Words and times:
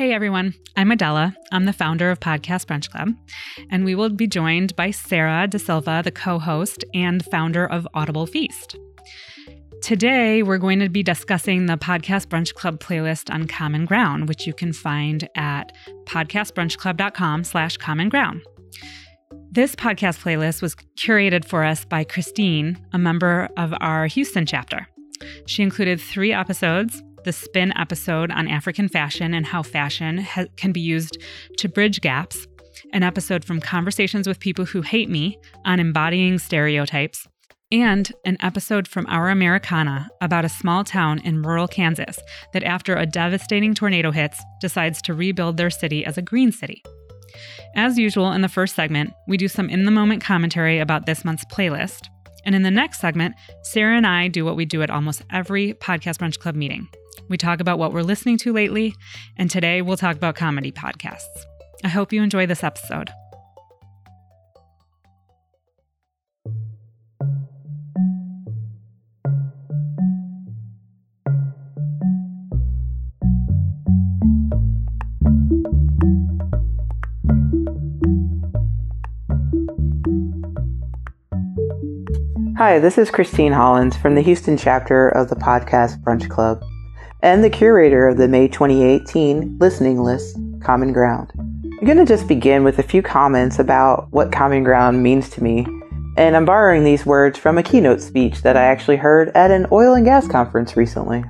Hey 0.00 0.14
everyone, 0.14 0.54
I'm 0.78 0.90
Adela. 0.90 1.36
I'm 1.52 1.66
the 1.66 1.74
founder 1.74 2.10
of 2.10 2.20
Podcast 2.20 2.64
Brunch 2.64 2.88
Club, 2.88 3.10
and 3.68 3.84
we 3.84 3.94
will 3.94 4.08
be 4.08 4.26
joined 4.26 4.74
by 4.74 4.92
Sara 4.92 5.46
De 5.46 5.58
Silva, 5.58 6.00
the 6.02 6.10
co 6.10 6.38
host 6.38 6.86
and 6.94 7.22
founder 7.26 7.66
of 7.66 7.86
Audible 7.92 8.24
Feast. 8.24 8.78
Today, 9.82 10.42
we're 10.42 10.56
going 10.56 10.78
to 10.78 10.88
be 10.88 11.02
discussing 11.02 11.66
the 11.66 11.76
Podcast 11.76 12.28
Brunch 12.28 12.54
Club 12.54 12.80
playlist 12.80 13.30
on 13.30 13.46
Common 13.46 13.84
Ground, 13.84 14.26
which 14.26 14.46
you 14.46 14.54
can 14.54 14.72
find 14.72 15.28
at 15.34 15.76
podcastbrunchclub.com 16.06 17.44
slash 17.44 17.76
common 17.76 18.08
ground. 18.08 18.40
This 19.50 19.74
podcast 19.74 20.22
playlist 20.22 20.62
was 20.62 20.76
curated 20.96 21.44
for 21.44 21.62
us 21.62 21.84
by 21.84 22.04
Christine, 22.04 22.78
a 22.94 22.98
member 22.98 23.50
of 23.58 23.74
our 23.82 24.06
Houston 24.06 24.46
chapter. 24.46 24.88
She 25.44 25.62
included 25.62 26.00
three 26.00 26.32
episodes 26.32 27.02
the 27.24 27.32
spin 27.32 27.76
episode 27.76 28.30
on 28.30 28.48
African 28.48 28.88
fashion 28.88 29.34
and 29.34 29.46
how 29.46 29.62
fashion 29.62 30.18
ha- 30.18 30.46
can 30.56 30.72
be 30.72 30.80
used 30.80 31.18
to 31.58 31.68
bridge 31.68 32.00
gaps, 32.00 32.46
an 32.92 33.02
episode 33.02 33.44
from 33.44 33.60
Conversations 33.60 34.26
with 34.26 34.40
People 34.40 34.64
Who 34.64 34.82
Hate 34.82 35.08
Me 35.08 35.38
on 35.64 35.80
embodying 35.80 36.38
stereotypes, 36.38 37.26
and 37.72 38.10
an 38.24 38.36
episode 38.40 38.88
from 38.88 39.06
Our 39.08 39.28
Americana 39.28 40.08
about 40.20 40.44
a 40.44 40.48
small 40.48 40.82
town 40.82 41.20
in 41.20 41.42
rural 41.42 41.68
Kansas 41.68 42.18
that, 42.52 42.64
after 42.64 42.96
a 42.96 43.06
devastating 43.06 43.74
tornado 43.74 44.10
hits, 44.10 44.42
decides 44.60 45.00
to 45.02 45.14
rebuild 45.14 45.56
their 45.56 45.70
city 45.70 46.04
as 46.04 46.18
a 46.18 46.22
green 46.22 46.50
city. 46.50 46.82
As 47.76 47.98
usual, 47.98 48.32
in 48.32 48.40
the 48.40 48.48
first 48.48 48.74
segment, 48.74 49.12
we 49.28 49.36
do 49.36 49.46
some 49.46 49.70
in 49.70 49.84
the 49.84 49.92
moment 49.92 50.22
commentary 50.22 50.80
about 50.80 51.06
this 51.06 51.24
month's 51.24 51.44
playlist. 51.44 52.08
And 52.44 52.54
in 52.54 52.62
the 52.62 52.70
next 52.70 53.00
segment, 53.00 53.34
Sara 53.62 53.96
and 53.96 54.06
I 54.06 54.26
do 54.26 54.44
what 54.44 54.56
we 54.56 54.64
do 54.64 54.82
at 54.82 54.90
almost 54.90 55.22
every 55.30 55.74
Podcast 55.74 56.18
Brunch 56.18 56.38
Club 56.38 56.56
meeting 56.56 56.88
we 57.28 57.36
talk 57.36 57.60
about 57.60 57.78
what 57.78 57.92
we're 57.92 58.02
listening 58.02 58.38
to 58.38 58.52
lately, 58.52 58.94
and 59.36 59.50
today 59.50 59.82
we'll 59.82 59.96
talk 59.96 60.16
about 60.16 60.34
comedy 60.34 60.72
podcasts. 60.72 61.24
I 61.84 61.88
hope 61.88 62.12
you 62.12 62.22
enjoy 62.22 62.46
this 62.46 62.64
episode. 62.64 63.10
Hi, 82.56 82.78
this 82.78 82.98
is 82.98 83.10
Christine 83.10 83.52
Hollins 83.52 83.96
from 83.96 84.14
the 84.14 84.20
Houston 84.20 84.58
chapter 84.58 85.08
of 85.08 85.30
the 85.30 85.34
podcast 85.34 86.02
Brunch 86.02 86.28
Club 86.28 86.62
and 87.22 87.44
the 87.44 87.50
curator 87.50 88.08
of 88.08 88.16
the 88.16 88.28
May 88.28 88.48
2018 88.48 89.58
listening 89.58 90.02
list, 90.02 90.38
Common 90.62 90.92
Ground. 90.92 91.30
I'm 91.36 91.84
going 91.84 91.98
to 91.98 92.06
just 92.06 92.26
begin 92.26 92.64
with 92.64 92.78
a 92.78 92.82
few 92.82 93.02
comments 93.02 93.58
about 93.58 94.10
what 94.10 94.32
Common 94.32 94.64
Ground 94.64 95.02
means 95.02 95.28
to 95.30 95.42
me, 95.42 95.66
and 96.16 96.34
I'm 96.34 96.44
borrowing 96.44 96.84
these 96.84 97.04
words 97.04 97.38
from 97.38 97.58
a 97.58 97.62
keynote 97.62 98.00
speech 98.00 98.42
that 98.42 98.56
I 98.56 98.62
actually 98.62 98.96
heard 98.96 99.30
at 99.30 99.50
an 99.50 99.66
oil 99.70 99.94
and 99.94 100.04
gas 100.04 100.26
conference 100.26 100.76
recently. 100.76 101.22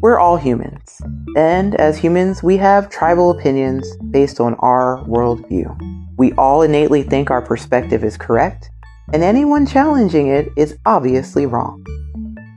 We're 0.00 0.18
all 0.18 0.36
humans, 0.36 1.00
and 1.36 1.74
as 1.74 1.98
humans, 1.98 2.42
we 2.42 2.56
have 2.56 2.90
tribal 2.90 3.30
opinions 3.30 3.86
based 4.10 4.40
on 4.40 4.54
our 4.54 5.04
worldview. 5.04 5.76
We 6.16 6.32
all 6.32 6.62
innately 6.62 7.02
think 7.02 7.30
our 7.30 7.42
perspective 7.42 8.04
is 8.04 8.16
correct, 8.16 8.70
and 9.12 9.22
anyone 9.22 9.66
challenging 9.66 10.28
it 10.28 10.48
is 10.56 10.78
obviously 10.86 11.46
wrong. 11.46 11.84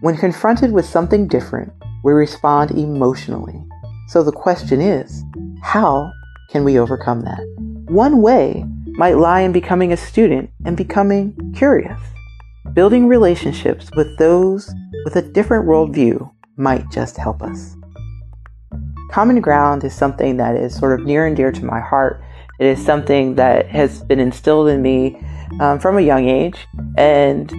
When 0.02 0.18
confronted 0.18 0.72
with 0.72 0.86
something 0.86 1.28
different, 1.28 1.72
we 2.06 2.14
respond 2.14 2.70
emotionally. 2.70 3.66
So 4.10 4.22
the 4.22 4.32
question 4.32 4.80
is, 4.80 5.24
how 5.64 6.12
can 6.52 6.64
we 6.64 6.78
overcome 6.78 7.22
that? 7.22 7.42
One 7.90 8.22
way 8.22 8.64
might 8.90 9.18
lie 9.18 9.42
in 9.42 9.52
becoming 9.52 9.92
a 9.92 9.98
student 9.98 10.52
and 10.66 10.78
becoming 10.78 11.36
curious. 11.56 12.00
Building 12.74 13.08
relationships 13.08 13.90
with 13.96 14.20
those 14.20 14.72
with 15.04 15.16
a 15.16 15.24
different 15.24 15.66
worldview 15.66 16.30
might 16.58 16.92
just 16.92 17.18
help 17.18 17.42
us. 17.42 17.76
Common 19.10 19.42
ground 19.42 19.84
is 19.84 19.94
something 19.96 20.38
that 20.38 20.56
is 20.56 20.78
sort 20.78 21.00
of 21.00 21.08
near 21.08 21.26
and 21.26 21.36
dear 21.36 21.52
to 21.52 21.66
my 21.66 21.80
heart. 21.80 22.24
It 22.60 22.68
is 22.68 22.86
something 22.86 23.34
that 23.36 23.68
has 23.70 24.04
been 24.04 24.20
instilled 24.20 24.70
in 24.70 24.84
me 24.84 25.20
um, 25.60 25.80
from 25.80 25.98
a 25.98 26.02
young 26.02 26.30
age, 26.30 26.68
and 26.98 27.52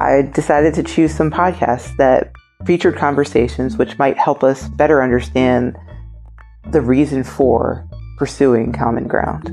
I 0.00 0.22
decided 0.22 0.72
to 0.74 0.82
choose 0.82 1.14
some 1.14 1.30
podcasts 1.30 1.94
that 1.98 2.32
featured 2.66 2.96
conversations 2.96 3.76
which 3.76 3.98
might 3.98 4.16
help 4.16 4.42
us 4.42 4.68
better 4.70 5.02
understand 5.02 5.76
the 6.70 6.80
reason 6.80 7.22
for 7.22 7.86
pursuing 8.18 8.72
common 8.72 9.06
ground. 9.06 9.50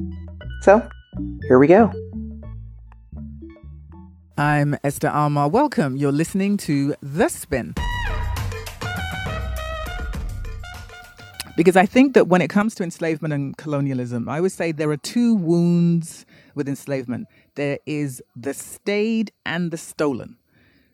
So, 0.61 0.87
here 1.47 1.59
we 1.59 1.67
go. 1.67 1.91
I'm 4.37 4.77
Esther 4.83 5.09
Armah. 5.09 5.51
Welcome. 5.51 5.97
You're 5.97 6.11
listening 6.11 6.57
to 6.57 6.95
The 7.01 7.27
Spin. 7.27 7.75
Because 11.57 11.75
I 11.75 11.85
think 11.85 12.13
that 12.13 12.27
when 12.27 12.41
it 12.41 12.49
comes 12.49 12.73
to 12.75 12.83
enslavement 12.83 13.33
and 13.33 13.57
colonialism, 13.57 14.29
I 14.29 14.39
would 14.39 14.53
say 14.53 14.71
there 14.71 14.89
are 14.89 14.97
two 14.97 15.35
wounds 15.35 16.25
with 16.55 16.67
enslavement 16.67 17.27
there 17.55 17.79
is 17.85 18.23
the 18.35 18.53
stayed 18.53 19.31
and 19.45 19.71
the 19.71 19.77
stolen. 19.77 20.37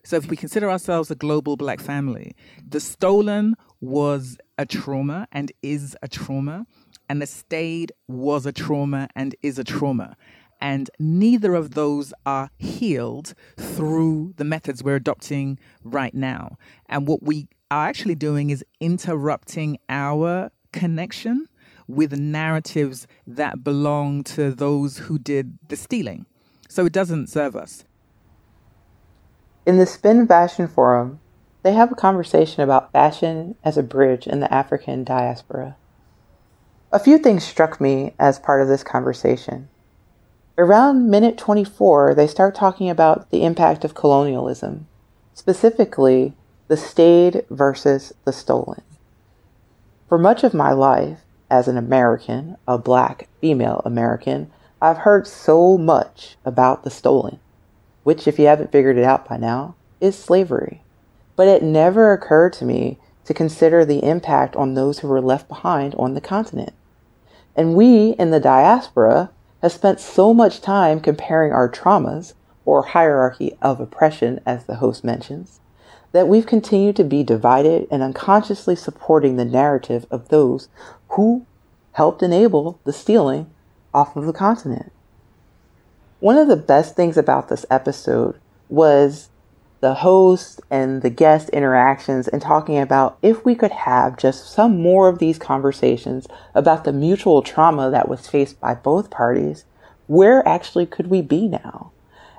So 0.08 0.16
if 0.16 0.30
we 0.30 0.38
consider 0.38 0.70
ourselves 0.70 1.10
a 1.10 1.14
global 1.14 1.58
black 1.58 1.80
family, 1.80 2.34
the 2.66 2.80
stolen 2.80 3.56
was 3.82 4.38
a 4.56 4.64
trauma 4.64 5.28
and 5.32 5.52
is 5.60 5.98
a 6.00 6.08
trauma, 6.08 6.64
and 7.10 7.20
the 7.20 7.26
stayed 7.26 7.92
was 8.06 8.46
a 8.46 8.52
trauma 8.52 9.10
and 9.14 9.36
is 9.42 9.58
a 9.58 9.64
trauma. 9.64 10.16
And 10.62 10.88
neither 10.98 11.54
of 11.54 11.72
those 11.72 12.14
are 12.24 12.48
healed 12.56 13.34
through 13.58 14.32
the 14.38 14.44
methods 14.44 14.82
we're 14.82 14.96
adopting 14.96 15.58
right 15.84 16.14
now. 16.14 16.56
And 16.86 17.06
what 17.06 17.22
we 17.22 17.46
are 17.70 17.86
actually 17.86 18.14
doing 18.14 18.48
is 18.48 18.64
interrupting 18.80 19.78
our 19.90 20.50
connection 20.72 21.48
with 21.86 22.18
narratives 22.18 23.06
that 23.26 23.62
belong 23.62 24.24
to 24.24 24.52
those 24.52 24.96
who 24.96 25.18
did 25.18 25.58
the 25.68 25.76
stealing. 25.76 26.24
So 26.66 26.86
it 26.86 26.94
doesn't 26.94 27.26
serve 27.26 27.54
us. 27.54 27.84
In 29.68 29.76
the 29.76 29.84
Spin 29.84 30.26
Fashion 30.26 30.66
Forum, 30.66 31.20
they 31.62 31.74
have 31.74 31.92
a 31.92 31.94
conversation 31.94 32.62
about 32.62 32.90
fashion 32.90 33.54
as 33.62 33.76
a 33.76 33.82
bridge 33.82 34.26
in 34.26 34.40
the 34.40 34.50
African 34.50 35.04
diaspora. 35.04 35.76
A 36.90 36.98
few 36.98 37.18
things 37.18 37.44
struck 37.44 37.78
me 37.78 38.14
as 38.18 38.38
part 38.38 38.62
of 38.62 38.68
this 38.68 38.82
conversation. 38.82 39.68
Around 40.56 41.10
minute 41.10 41.36
24, 41.36 42.14
they 42.14 42.26
start 42.26 42.54
talking 42.54 42.88
about 42.88 43.28
the 43.28 43.44
impact 43.44 43.84
of 43.84 43.94
colonialism, 43.94 44.86
specifically 45.34 46.32
the 46.68 46.78
stayed 46.78 47.44
versus 47.50 48.14
the 48.24 48.32
stolen. 48.32 48.80
For 50.08 50.16
much 50.16 50.44
of 50.44 50.54
my 50.54 50.72
life, 50.72 51.18
as 51.50 51.68
an 51.68 51.76
American, 51.76 52.56
a 52.66 52.78
black 52.78 53.28
female 53.42 53.82
American, 53.84 54.50
I've 54.80 55.04
heard 55.04 55.26
so 55.26 55.76
much 55.76 56.38
about 56.46 56.84
the 56.84 56.90
stolen 56.90 57.38
which, 58.08 58.26
if 58.26 58.38
you 58.38 58.46
haven't 58.46 58.72
figured 58.72 58.96
it 58.96 59.04
out 59.04 59.28
by 59.28 59.36
now, 59.36 59.74
is 60.00 60.16
slavery. 60.16 60.80
But 61.36 61.46
it 61.46 61.62
never 61.62 62.10
occurred 62.10 62.54
to 62.54 62.64
me 62.64 62.96
to 63.26 63.34
consider 63.34 63.84
the 63.84 64.02
impact 64.02 64.56
on 64.56 64.72
those 64.72 65.00
who 65.00 65.08
were 65.08 65.20
left 65.20 65.46
behind 65.46 65.94
on 65.96 66.14
the 66.14 66.20
continent. 66.22 66.72
And 67.54 67.74
we 67.74 68.12
in 68.12 68.30
the 68.30 68.40
diaspora 68.40 69.28
have 69.60 69.72
spent 69.72 70.00
so 70.00 70.32
much 70.32 70.62
time 70.62 71.00
comparing 71.00 71.52
our 71.52 71.68
traumas, 71.68 72.32
or 72.64 72.82
hierarchy 72.82 73.58
of 73.60 73.78
oppression, 73.78 74.40
as 74.46 74.64
the 74.64 74.76
host 74.76 75.04
mentions, 75.04 75.60
that 76.12 76.28
we've 76.28 76.46
continued 76.46 76.96
to 76.96 77.04
be 77.04 77.22
divided 77.22 77.86
and 77.90 78.02
unconsciously 78.02 78.74
supporting 78.74 79.36
the 79.36 79.44
narrative 79.44 80.06
of 80.10 80.30
those 80.30 80.70
who 81.10 81.44
helped 81.92 82.22
enable 82.22 82.80
the 82.84 82.92
stealing 82.94 83.50
off 83.92 84.16
of 84.16 84.24
the 84.24 84.32
continent. 84.32 84.92
One 86.20 86.36
of 86.36 86.48
the 86.48 86.56
best 86.56 86.96
things 86.96 87.16
about 87.16 87.48
this 87.48 87.64
episode 87.70 88.40
was 88.68 89.28
the 89.80 89.94
host 89.94 90.60
and 90.68 91.02
the 91.02 91.10
guest 91.10 91.48
interactions 91.50 92.26
and 92.26 92.42
talking 92.42 92.76
about 92.76 93.16
if 93.22 93.44
we 93.44 93.54
could 93.54 93.70
have 93.70 94.16
just 94.16 94.50
some 94.52 94.82
more 94.82 95.08
of 95.08 95.20
these 95.20 95.38
conversations 95.38 96.26
about 96.56 96.82
the 96.82 96.92
mutual 96.92 97.42
trauma 97.42 97.88
that 97.90 98.08
was 98.08 98.26
faced 98.26 98.58
by 98.58 98.74
both 98.74 99.10
parties, 99.10 99.64
where 100.08 100.46
actually 100.46 100.86
could 100.86 101.06
we 101.06 101.22
be 101.22 101.46
now? 101.46 101.92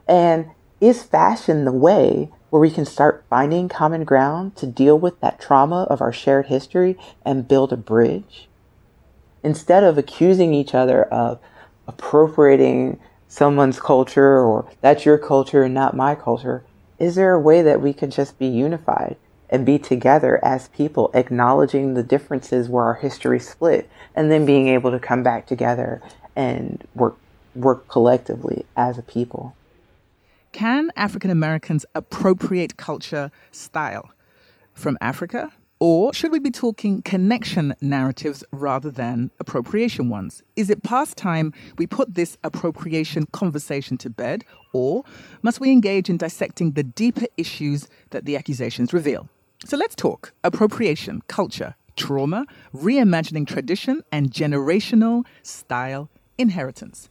And 0.09 0.51
is 0.81 1.03
fashion 1.03 1.63
the 1.63 1.71
way 1.71 2.29
where 2.49 2.59
we 2.59 2.71
can 2.71 2.85
start 2.85 3.23
finding 3.29 3.69
common 3.69 4.03
ground 4.03 4.57
to 4.57 4.67
deal 4.67 4.99
with 4.99 5.21
that 5.21 5.39
trauma 5.39 5.83
of 5.83 6.01
our 6.01 6.11
shared 6.11 6.47
history 6.47 6.97
and 7.23 7.47
build 7.47 7.71
a 7.71 7.77
bridge? 7.77 8.49
Instead 9.41 9.85
of 9.85 9.97
accusing 9.97 10.53
each 10.53 10.75
other 10.75 11.03
of 11.03 11.39
appropriating 11.87 12.99
someone's 13.29 13.79
culture 13.79 14.39
or 14.39 14.69
that's 14.81 15.05
your 15.05 15.17
culture 15.17 15.63
and 15.63 15.73
not 15.73 15.95
my 15.95 16.15
culture, 16.15 16.63
is 16.97 17.15
there 17.15 17.33
a 17.33 17.39
way 17.39 17.61
that 17.61 17.79
we 17.79 17.93
can 17.93 18.11
just 18.11 18.37
be 18.37 18.47
unified 18.47 19.15
and 19.49 19.65
be 19.65 19.79
together 19.79 20.43
as 20.43 20.67
people, 20.69 21.09
acknowledging 21.13 21.93
the 21.93 22.03
differences 22.03 22.67
where 22.67 22.83
our 22.83 22.95
history 22.95 23.39
split, 23.39 23.89
and 24.15 24.29
then 24.29 24.45
being 24.45 24.67
able 24.67 24.91
to 24.91 24.99
come 24.99 25.23
back 25.23 25.45
together 25.47 26.01
and 26.35 26.83
work 26.93 27.15
work 27.55 27.87
collectively 27.87 28.65
as 28.75 28.97
a 28.97 29.01
people. 29.01 29.55
Can 30.51 30.91
African 30.95 31.31
Americans 31.31 31.85
appropriate 31.95 32.77
culture 32.77 33.31
style 33.51 34.11
from 34.73 34.97
Africa? 35.01 35.51
Or 35.81 36.13
should 36.13 36.33
we 36.33 36.39
be 36.39 36.51
talking 36.51 37.01
connection 37.03 37.73
narratives 37.79 38.43
rather 38.51 38.91
than 38.91 39.31
appropriation 39.39 40.09
ones? 40.09 40.43
Is 40.57 40.69
it 40.69 40.83
past 40.83 41.15
time 41.15 41.53
we 41.77 41.87
put 41.87 42.15
this 42.15 42.37
appropriation 42.43 43.27
conversation 43.31 43.97
to 43.99 44.09
bed? 44.09 44.43
Or 44.73 45.05
must 45.41 45.61
we 45.61 45.71
engage 45.71 46.09
in 46.09 46.17
dissecting 46.17 46.71
the 46.71 46.83
deeper 46.83 47.27
issues 47.37 47.87
that 48.09 48.25
the 48.25 48.35
accusations 48.35 48.91
reveal? 48.91 49.29
So 49.63 49.77
let's 49.77 49.95
talk 49.95 50.33
appropriation, 50.43 51.21
culture, 51.27 51.75
trauma, 51.95 52.45
reimagining 52.75 53.47
tradition, 53.47 54.01
and 54.11 54.31
generational 54.31 55.25
style 55.43 56.09
inheritance. 56.37 57.09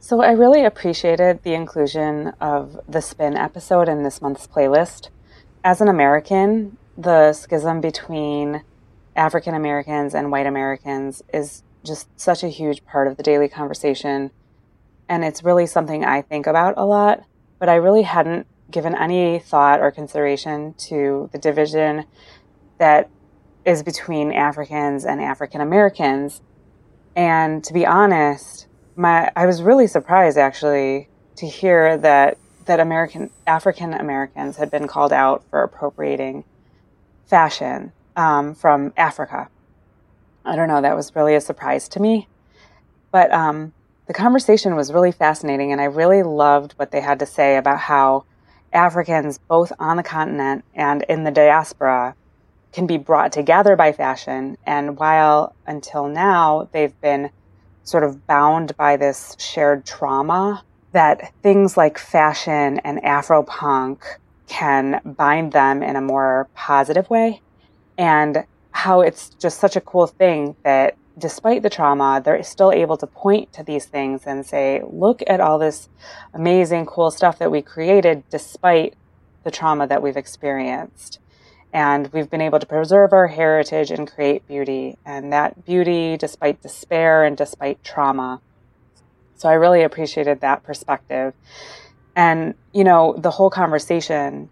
So 0.00 0.20
I 0.20 0.32
really 0.32 0.64
appreciated 0.64 1.44
the 1.44 1.54
inclusion 1.54 2.32
of 2.40 2.80
the 2.88 3.00
spin 3.00 3.36
episode 3.36 3.88
in 3.88 4.02
this 4.02 4.20
month's 4.20 4.48
playlist. 4.48 5.10
As 5.62 5.80
an 5.80 5.88
American, 5.88 6.76
the 6.96 7.32
schism 7.32 7.80
between 7.80 8.62
African 9.16 9.54
Americans 9.54 10.14
and 10.14 10.30
white 10.30 10.46
Americans 10.46 11.22
is 11.32 11.62
just 11.84 12.08
such 12.18 12.42
a 12.42 12.48
huge 12.48 12.84
part 12.84 13.06
of 13.06 13.16
the 13.16 13.22
daily 13.22 13.48
conversation. 13.48 14.30
And 15.08 15.24
it's 15.24 15.44
really 15.44 15.66
something 15.66 16.04
I 16.04 16.22
think 16.22 16.46
about 16.46 16.74
a 16.76 16.84
lot, 16.84 17.24
but 17.58 17.68
I 17.68 17.74
really 17.74 18.02
hadn't 18.02 18.46
given 18.70 18.94
any 18.94 19.38
thought 19.38 19.80
or 19.80 19.90
consideration 19.90 20.74
to 20.78 21.28
the 21.32 21.38
division 21.38 22.04
that 22.78 23.10
is 23.64 23.82
between 23.82 24.32
Africans 24.32 25.04
and 25.04 25.20
African 25.20 25.60
Americans. 25.60 26.40
And 27.14 27.62
to 27.64 27.72
be 27.72 27.86
honest, 27.86 28.66
my 28.96 29.30
I 29.36 29.46
was 29.46 29.62
really 29.62 29.86
surprised 29.86 30.38
actually 30.38 31.08
to 31.36 31.46
hear 31.46 31.96
that 31.98 32.38
that 32.64 32.80
American 32.80 33.30
African 33.46 33.92
Americans 33.94 34.56
had 34.56 34.70
been 34.70 34.86
called 34.86 35.12
out 35.12 35.44
for 35.50 35.62
appropriating 35.62 36.44
fashion 37.26 37.92
um, 38.16 38.54
from 38.54 38.92
Africa. 38.96 39.48
I 40.44 40.56
don't 40.56 40.68
know, 40.68 40.82
that 40.82 40.96
was 40.96 41.14
really 41.16 41.34
a 41.34 41.40
surprise 41.40 41.88
to 41.90 42.00
me. 42.00 42.28
But 43.10 43.32
um, 43.32 43.72
the 44.06 44.12
conversation 44.12 44.76
was 44.76 44.92
really 44.92 45.12
fascinating, 45.12 45.72
and 45.72 45.80
I 45.80 45.84
really 45.84 46.22
loved 46.22 46.72
what 46.72 46.90
they 46.90 47.00
had 47.00 47.18
to 47.20 47.26
say 47.26 47.56
about 47.56 47.78
how 47.78 48.24
Africans, 48.72 49.38
both 49.38 49.72
on 49.78 49.96
the 49.96 50.02
continent 50.02 50.64
and 50.74 51.04
in 51.08 51.24
the 51.24 51.30
diaspora, 51.30 52.14
can 52.72 52.86
be 52.86 52.98
brought 52.98 53.32
together 53.32 53.76
by 53.76 53.92
fashion. 53.92 54.58
And 54.66 54.98
while 54.98 55.54
until 55.66 56.08
now 56.08 56.68
they've 56.72 57.00
been 57.00 57.30
sort 57.84 58.02
of 58.02 58.26
bound 58.26 58.76
by 58.76 58.96
this 58.96 59.36
shared 59.38 59.86
trauma, 59.86 60.64
that 60.92 61.32
things 61.42 61.76
like 61.76 61.98
fashion 61.98 62.80
and 62.80 63.00
Afropunk 63.02 64.02
can 64.46 65.00
bind 65.04 65.52
them 65.52 65.82
in 65.82 65.96
a 65.96 66.00
more 66.00 66.48
positive 66.54 67.08
way. 67.10 67.40
And 67.96 68.44
how 68.72 69.00
it's 69.00 69.30
just 69.30 69.60
such 69.60 69.76
a 69.76 69.80
cool 69.80 70.06
thing 70.06 70.56
that 70.64 70.96
despite 71.16 71.62
the 71.62 71.70
trauma, 71.70 72.20
they're 72.24 72.42
still 72.42 72.72
able 72.72 72.96
to 72.96 73.06
point 73.06 73.52
to 73.52 73.62
these 73.62 73.86
things 73.86 74.22
and 74.26 74.44
say, 74.44 74.82
look 74.90 75.22
at 75.26 75.40
all 75.40 75.58
this 75.58 75.88
amazing, 76.32 76.86
cool 76.86 77.10
stuff 77.10 77.38
that 77.38 77.50
we 77.50 77.62
created 77.62 78.24
despite 78.30 78.94
the 79.44 79.50
trauma 79.50 79.86
that 79.86 80.02
we've 80.02 80.16
experienced. 80.16 81.20
And 81.72 82.12
we've 82.12 82.30
been 82.30 82.40
able 82.40 82.58
to 82.58 82.66
preserve 82.66 83.12
our 83.12 83.28
heritage 83.28 83.90
and 83.90 84.10
create 84.10 84.46
beauty, 84.46 84.96
and 85.04 85.32
that 85.32 85.64
beauty 85.64 86.16
despite 86.16 86.62
despair 86.62 87.24
and 87.24 87.36
despite 87.36 87.82
trauma. 87.82 88.40
So 89.36 89.48
I 89.48 89.54
really 89.54 89.82
appreciated 89.82 90.40
that 90.40 90.62
perspective. 90.62 91.34
And, 92.16 92.54
you 92.72 92.84
know, 92.84 93.14
the 93.18 93.30
whole 93.30 93.50
conversation 93.50 94.48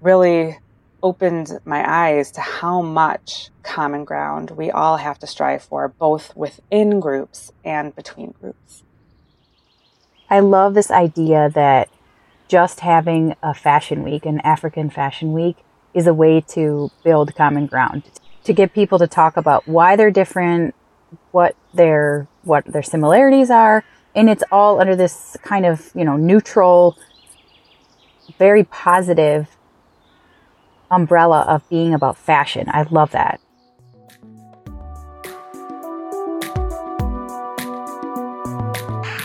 really 0.00 0.58
opened 1.02 1.58
my 1.64 1.84
eyes 1.88 2.30
to 2.30 2.40
how 2.40 2.80
much 2.80 3.50
common 3.62 4.04
ground 4.04 4.52
we 4.52 4.70
all 4.70 4.98
have 4.98 5.18
to 5.18 5.26
strive 5.26 5.62
for, 5.62 5.88
both 5.88 6.34
within 6.36 7.00
groups 7.00 7.52
and 7.64 7.94
between 7.96 8.34
groups. 8.40 8.84
I 10.30 10.40
love 10.40 10.74
this 10.74 10.90
idea 10.90 11.50
that 11.54 11.88
just 12.48 12.80
having 12.80 13.34
a 13.42 13.52
fashion 13.52 14.02
week, 14.02 14.24
an 14.26 14.40
African 14.40 14.90
fashion 14.90 15.32
week, 15.32 15.56
is 15.94 16.06
a 16.06 16.14
way 16.14 16.40
to 16.40 16.90
build 17.04 17.34
common 17.34 17.66
ground, 17.66 18.04
to 18.44 18.52
get 18.52 18.72
people 18.72 18.98
to 18.98 19.06
talk 19.06 19.36
about 19.36 19.66
why 19.66 19.96
they're 19.96 20.10
different, 20.10 20.74
what 21.32 21.56
their 21.74 22.28
what 22.44 22.64
their 22.64 22.82
similarities 22.82 23.50
are, 23.50 23.84
and 24.14 24.28
it's 24.28 24.44
all 24.52 24.80
under 24.80 24.94
this 24.94 25.36
kind 25.42 25.66
of 25.66 25.90
you 25.94 26.04
know 26.04 26.16
neutral 26.16 26.96
very 28.38 28.64
positive 28.64 29.56
umbrella 30.90 31.42
of 31.48 31.68
being 31.68 31.94
about 31.94 32.16
fashion 32.16 32.66
i 32.68 32.82
love 32.90 33.10
that 33.12 33.40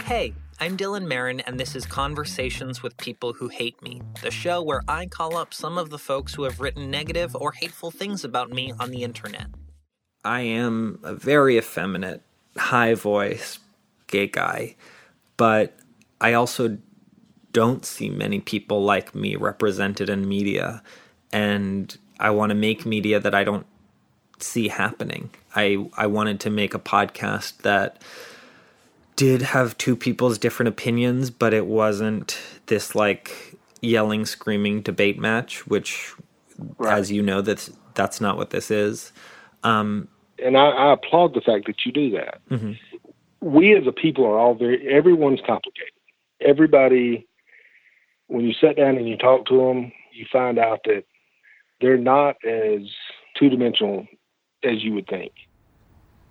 hey 0.06 0.34
I'm 0.60 0.76
Dylan 0.76 1.06
Marron, 1.06 1.40
and 1.42 1.60
this 1.60 1.76
is 1.76 1.86
Conversations 1.86 2.82
with 2.82 2.98
People 2.98 3.34
Who 3.34 3.48
Hate 3.48 3.80
Me, 3.84 4.02
the 4.24 4.32
show 4.32 4.62
where 4.64 4.82
I 4.88 5.06
call 5.06 5.38
up 5.38 5.54
some 5.54 5.78
of 5.78 5.92
the 5.92 6.00
folks 6.00 6.34
who 6.34 6.44
have 6.44 6.60
written 6.60 6.90
negative 6.90 7.36
or 7.36 7.52
hateful 7.52 7.92
things 7.92 8.24
about 8.24 8.50
me 8.50 8.74
on 8.80 8.90
the 8.90 9.04
internet. 9.04 9.48
I 10.26 10.42
am 10.42 11.00
a 11.04 11.14
very 11.14 11.60
effeminate, 11.60 12.24
high 12.58 12.96
voice 12.96 13.60
gay 14.08 14.28
guy 14.28 14.76
but 15.36 15.78
I 16.20 16.34
also 16.34 16.78
don't 17.54 17.86
see 17.86 18.10
many 18.10 18.40
people 18.40 18.84
like 18.84 19.14
me 19.16 19.36
represented 19.36 20.10
in 20.10 20.28
media 20.28 20.82
and 21.32 21.98
I 22.20 22.32
want 22.32 22.50
to 22.50 22.56
make 22.56 22.86
media 22.86 23.20
that 23.20 23.36
I 23.36 23.44
don't 23.44 23.66
see 24.40 24.68
happening. 24.68 25.30
I 25.56 25.88
I 25.96 26.08
wanted 26.08 26.40
to 26.42 26.50
make 26.50 26.74
a 26.74 26.80
podcast 26.80 27.58
that 27.60 28.02
did 29.16 29.42
have 29.42 29.78
two 29.78 29.96
people's 29.96 30.38
different 30.38 30.70
opinions, 30.70 31.30
but 31.32 31.54
it 31.54 31.66
wasn't 31.66 32.38
this 32.68 32.96
like 32.96 33.56
yelling, 33.82 34.26
screaming 34.26 34.82
debate 34.82 35.20
match, 35.20 35.66
which, 35.68 36.14
right. 36.78 36.98
as 36.98 37.12
you 37.12 37.22
know, 37.22 37.42
that's 37.42 37.72
that's 37.94 38.22
not 38.22 38.38
what 38.38 38.52
this 38.52 38.70
is. 38.70 39.12
Um, 39.64 40.08
and 40.44 40.56
I, 40.56 40.70
I, 40.70 40.94
applaud 40.94 41.34
the 41.34 41.42
fact 41.42 41.66
that 41.66 41.84
you 41.84 41.92
do 41.92 42.12
that. 42.12 42.40
Mm-hmm 42.52 42.74
we 43.42 43.76
as 43.76 43.86
a 43.88 43.92
people 43.92 44.26
are 44.26 44.38
all 44.38 44.56
very 44.56 44.88
everyone's 44.88 45.42
complicated. 45.46 45.94
Everybody, 46.42 47.28
when 48.28 48.46
you 48.46 48.54
sit 48.54 48.78
down 48.78 48.98
and 48.98 49.08
you 49.08 49.18
talk 49.18 49.46
to 49.48 49.58
them, 49.58 49.92
you 50.14 50.26
find 50.32 50.58
out 50.60 50.82
that 50.86 51.04
they're 51.82 51.98
not 51.98 52.36
as 52.44 52.82
two 53.36 53.50
dimensional 53.50 54.08
as 54.64 54.84
you 54.84 54.94
would 54.94 55.08
think. 55.08 55.32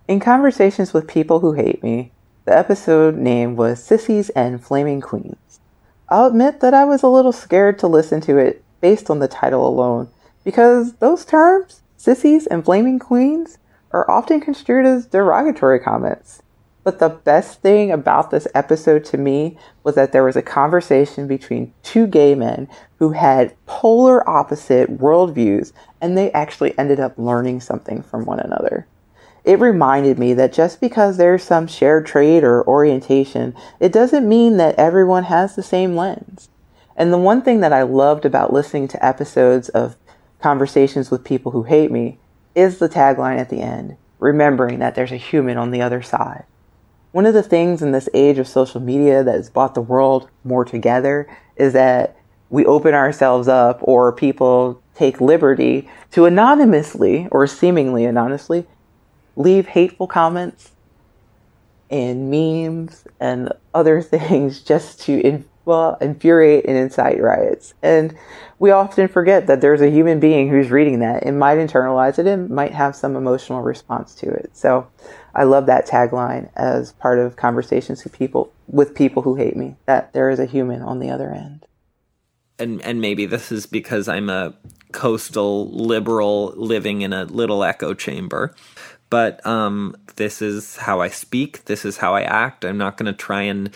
In 0.09 0.21
conversations 0.21 0.93
with 0.93 1.09
people 1.09 1.41
who 1.41 1.53
hate 1.53 1.83
me, 1.83 2.13
the 2.45 2.57
episode 2.57 3.17
name 3.17 3.57
was 3.57 3.83
Sissies 3.83 4.31
and 4.31 4.63
Flaming 4.63 5.01
Queens. 5.01 5.61
I'll 6.09 6.27
admit 6.27 6.61
that 6.61 6.75
I 6.75 6.85
was 6.85 7.03
a 7.03 7.09
little 7.09 7.33
scared 7.33 7.79
to 7.81 7.89
listen 7.89 8.21
to 8.23 8.39
it 8.39 8.63
based 8.81 9.11
on 9.11 9.19
the 9.19 9.27
title 9.27 9.67
alone, 9.67 10.09
because 10.45 10.95
those 10.95 11.25
terms, 11.25 11.83
sissies 11.97 12.47
and 12.47 12.65
flaming 12.65 13.01
queens, 13.01 13.59
are 13.91 14.09
often 14.09 14.41
construed 14.41 14.87
as 14.87 15.07
derogatory 15.07 15.81
comments. 15.81 16.43
But 16.87 17.01
the 17.01 17.09
best 17.09 17.63
thing 17.63 17.91
about 17.91 18.31
this 18.31 18.47
episode 18.55 19.05
to 19.07 19.19
me 19.19 19.59
was 19.83 19.97
that 19.97 20.13
there 20.13 20.23
was 20.23 20.37
a 20.37 20.41
conversation 20.41 21.27
between 21.27 21.75
two 21.83 22.07
gay 22.07 22.37
men 22.37 22.69
who 23.01 23.11
had 23.11 23.57
polar 23.67 24.23
opposite 24.31 24.97
worldviews, 24.97 25.73
and 26.01 26.17
they 26.17 26.31
actually 26.31 26.79
ended 26.79 27.01
up 27.01 27.19
learning 27.19 27.61
something 27.61 28.05
from 28.05 28.25
one 28.25 28.39
another. 28.39 28.87
It 29.43 29.59
reminded 29.59 30.17
me 30.17 30.33
that 30.35 30.53
just 30.53 30.81
because 30.81 31.17
there's 31.17 31.43
some 31.43 31.67
shared 31.67 32.07
trait 32.07 32.45
or 32.45 32.65
orientation, 32.69 33.57
it 33.81 33.91
doesn't 33.91 34.29
mean 34.29 34.57
that 34.59 34.79
everyone 34.79 35.25
has 35.25 35.57
the 35.57 35.65
same 35.65 35.97
lens. 35.97 36.51
And 36.95 37.13
the 37.13 37.19
one 37.19 37.43
thing 37.43 37.63
that 37.63 37.73
I 37.73 37.83
loved 37.83 38.25
about 38.25 38.53
listening 38.53 38.87
to 38.87 39.05
episodes 39.05 39.71
of 39.71 39.97
conversations 40.41 41.11
with 41.11 41.25
people 41.25 41.51
who 41.51 41.65
hate 41.65 41.91
me 41.91 42.21
is 42.55 42.79
the 42.79 42.89
tagline 42.89 43.41
at 43.41 43.51
the 43.51 43.61
end, 43.61 43.97
remembering 44.21 44.79
that 44.79 44.95
there's 44.95 45.11
a 45.11 45.17
human 45.17 45.57
on 45.57 45.73
the 45.73 45.83
other 45.83 46.01
side. 46.01 46.45
One 47.17 47.25
of 47.25 47.33
the 47.33 47.43
things 47.43 47.81
in 47.81 47.93
this 47.93 48.11
age 48.13 48.37
of 48.37 48.47
social 48.47 48.79
media 48.79 49.25
that 49.25 49.37
has 49.37 49.49
brought 49.49 49.75
the 49.75 49.81
world 49.81 50.29
more 50.45 50.67
together 50.67 51.27
is 51.57 51.73
that 51.73 52.15
we 52.51 52.67
open 52.67 52.93
ourselves 52.93 53.49
up 53.49 53.79
or 53.81 54.13
people 54.13 54.83
take 54.95 55.19
liberty 55.19 55.89
to 56.11 56.27
anonymously 56.27 57.27
or 57.31 57.47
seemingly 57.47 58.05
anonymously 58.05 58.67
leave 59.35 59.69
hateful 59.69 60.07
comments 60.07 60.73
and 61.91 62.31
memes 62.31 63.05
and 63.19 63.51
other 63.73 64.03
things 64.03 64.61
just 64.61 65.01
to 65.01 65.19
in- 65.19 65.47
will 65.65 65.97
infuriate 66.03 66.67
and 66.67 66.77
incite 66.77 67.21
riots. 67.21 67.73
And 67.83 68.15
we 68.59 68.71
often 68.71 69.09
forget 69.09 69.47
that 69.47 69.63
there's 69.63 69.81
a 69.81 69.91
human 69.91 70.21
being 70.21 70.51
who's 70.51 70.71
reading 70.71 71.01
that 71.01 71.25
and 71.25 71.39
might 71.39 71.57
internalize 71.57 72.19
it 72.19 72.27
and 72.27 72.51
might 72.51 72.73
have 72.73 72.95
some 72.95 73.17
emotional 73.17 73.63
response 73.63 74.15
to 74.17 74.29
it. 74.29 74.51
So 74.55 74.87
I 75.37 75.45
love 75.45 75.67
that 75.67 75.87
tagline 75.87 76.51
as 76.57 76.93
part 76.93 77.19
of 77.19 77.37
conversations 77.37 78.03
with 78.03 78.15
people 78.15 78.53
with 78.67 78.95
people 78.95 79.23
who 79.23 79.37
hate 79.37 79.55
me, 79.55 79.77
that 79.85 80.13
there 80.15 80.31
is 80.31 80.41
a 80.41 80.47
human 80.47 80.83
on 80.83 80.99
the 80.99 81.11
other 81.11 81.31
end. 81.31 81.67
And 82.59 82.81
and 82.83 83.03
maybe 83.03 83.27
this 83.27 83.53
is 83.53 83.67
because 83.67 84.09
I'm 84.09 84.31
a 84.31 84.55
coastal 84.93 85.71
liberal 85.71 86.55
living 86.57 87.03
in 87.03 87.13
a 87.13 87.25
little 87.25 87.63
echo 87.63 87.93
chamber. 87.93 88.55
But 89.11 89.47
um, 89.47 89.95
this 90.17 90.41
is 90.41 90.77
how 90.77 91.01
I 91.01 91.09
speak. 91.09 91.67
This 91.67 91.85
is 91.85 91.99
how 91.99 92.15
I 92.15 92.23
act. 92.23 92.65
I'm 92.65 92.79
not 92.79 92.97
going 92.97 93.07
to 93.07 93.17
try 93.17 93.43
and 93.43 93.71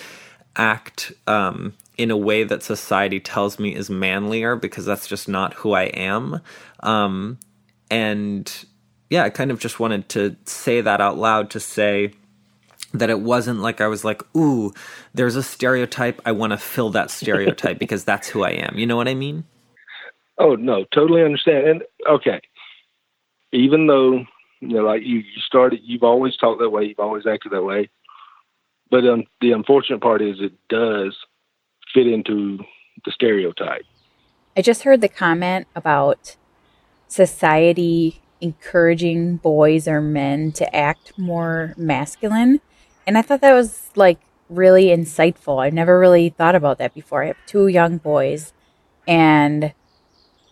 act 0.57 1.13
um, 1.27 1.75
in 1.97 2.11
a 2.11 2.17
way 2.17 2.43
that 2.43 2.63
society 2.63 3.21
tells 3.21 3.59
me 3.59 3.75
is 3.75 3.91
manlier 3.91 4.57
because 4.57 4.87
that's 4.87 5.07
just 5.07 5.29
not 5.29 5.55
who 5.55 5.73
I 5.73 5.85
am. 5.85 6.41
Um, 6.81 7.39
and 7.91 8.65
yeah, 9.11 9.25
I 9.25 9.31
kind 9.31 9.51
of 9.51 9.59
just 9.59 9.81
wanted 9.81 10.09
to 10.11 10.37
say 10.47 10.81
that 10.81 11.01
out 11.01 11.19
loud 11.19 11.51
to 11.51 11.61
say 11.61 12.13
that 12.95 13.11
it 13.11 13.21
wasn't 13.21 13.61
like 13.61 13.81
I 13.81 13.89
was 13.89 14.05
like, 14.05 14.23
ooh, 14.37 14.73
there's 15.13 15.37
a 15.37 15.43
stereotype. 15.43 16.21
I 16.25 16.33
want 16.33 16.53
to 16.53 16.59
fill 16.59 16.91
that 16.91 17.11
stereotype 17.11 17.79
because 17.81 18.05
that's 18.05 18.29
who 18.29 18.45
I 18.45 18.51
am. 18.51 18.79
You 18.79 18.87
know 18.87 18.97
what 18.97 19.09
I 19.09 19.15
mean? 19.15 19.45
Oh, 20.39 20.55
no, 20.55 20.85
totally 20.95 21.23
understand. 21.23 21.67
And 21.67 21.83
okay, 22.09 22.41
even 23.53 23.89
though, 23.89 24.25
you 24.61 24.69
know, 24.75 24.85
like 24.85 25.03
you, 25.03 25.19
you 25.19 25.41
started, 25.45 25.81
you've 25.83 26.05
always 26.05 26.37
talked 26.37 26.61
that 26.61 26.71
way, 26.71 26.85
you've 26.85 27.01
always 27.01 27.27
acted 27.27 27.53
that 27.53 27.63
way. 27.63 27.91
But 28.91 29.07
um, 29.07 29.25
the 29.41 29.53
unfortunate 29.53 30.01
part 30.01 30.23
is 30.23 30.37
it 30.41 30.53
does 30.69 31.17
fit 31.93 32.07
into 32.07 32.59
the 33.05 33.13
stereotype. 33.13 33.85
I 34.57 34.63
just 34.63 34.83
heard 34.83 35.01
the 35.01 35.09
comment 35.09 35.67
about 35.77 36.37
society 37.07 38.21
encouraging 38.41 39.37
boys 39.37 39.87
or 39.87 40.01
men 40.01 40.53
to 40.53 40.75
act 40.75 41.13
more 41.19 41.75
masculine. 41.77 42.61
And 43.07 43.19
I 43.19 43.23
thought 43.23 43.41
that 43.41 43.55
was 43.55 43.91
like 43.97 44.19
really 44.49 44.87
insightful. 44.87 45.63
I've 45.63 45.73
never 45.73 45.99
really 45.99 46.31
thought 46.31 46.55
about 46.55 46.79
that 46.79 46.95
before. 46.95 47.23
I 47.23 47.29
have 47.29 47.37
two 47.47 47.69
young 47.69 47.99
boys, 47.99 48.53
and 49.07 49.73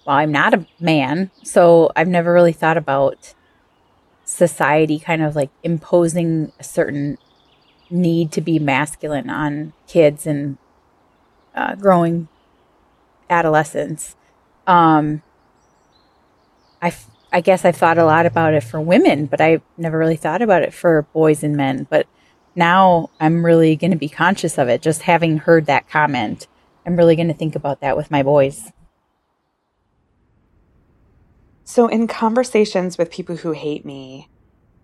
well, 0.07 0.17
I'm 0.17 0.33
not 0.33 0.55
a 0.55 0.67
man, 0.81 1.31
so 1.43 1.91
I've 1.97 2.09
never 2.09 2.33
really 2.33 2.53
thought 2.53 2.77
about 2.77 3.35
society 4.25 4.99
kind 4.99 5.23
of 5.23 5.35
like 5.35 5.51
imposing 5.63 6.53
a 6.61 6.65
certain 6.65 7.17
need 7.91 8.31
to 8.33 8.41
be 8.41 8.59
masculine 8.59 9.31
on 9.31 9.73
kids 9.87 10.27
and 10.27 10.59
uh, 11.55 11.75
growing 11.75 12.29
adolescents. 13.31 14.17
Um, 14.67 15.23
I, 16.81 16.95
I 17.33 17.41
guess 17.41 17.65
I 17.65 17.73
thought 17.73 17.99
a 17.99 18.05
lot 18.05 18.27
about 18.27 18.55
it 18.55 18.63
for 18.63 18.81
women, 18.81 19.27
but 19.27 19.41
I 19.41 19.61
never 19.77 19.99
really 19.99 20.17
thought 20.17 20.43
about 20.43 20.63
it 20.63 20.73
for 20.73 21.03
boys 21.13 21.43
and 21.43 21.57
men. 21.57 21.87
But 21.91 22.07
now 22.55 23.11
I'm 23.21 23.45
really 23.45 23.77
going 23.77 23.91
to 23.91 23.97
be 23.97 24.09
conscious 24.09 24.59
of 24.59 24.69
it. 24.69 24.81
Just 24.81 25.03
having 25.03 25.39
heard 25.39 25.67
that 25.67 25.89
comment, 25.89 26.47
I'm 26.87 26.97
really 26.97 27.17
going 27.17 27.29
to 27.29 27.35
think 27.35 27.55
about 27.55 27.81
that 27.81 27.97
with 27.97 28.11
my 28.11 28.23
boys. 28.23 28.73
So, 31.65 31.87
in 31.87 32.07
conversations 32.07 32.97
with 32.97 33.11
people 33.11 33.37
who 33.37 33.53
hate 33.53 33.85
me, 33.85 34.31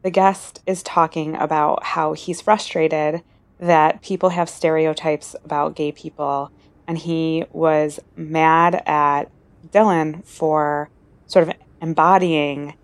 the 0.03 0.11
guest 0.11 0.63
is 0.67 0.83
talking 0.83 1.35
about 1.35 1.83
how 1.83 2.13
he's 2.13 2.43
frustrated 2.43 3.23
that 3.59 4.03
people 4.03 4.29
have 4.29 4.51
stereotypes 4.51 5.35
about 5.45 5.77
gay 5.77 5.93
people, 5.93 6.51
and 6.87 6.99
he 6.99 7.47
was 7.53 8.01
mad 8.17 8.83
at 8.85 9.31
Dylan 9.71 10.27
for 10.27 10.91
sort 11.27 11.49
of 11.49 11.55
embodying 11.85 12.75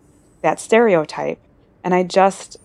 that 0.42 0.60
stereotype. 0.60 1.38
And 1.82 1.94
I 1.94 2.02
just, 2.02 2.58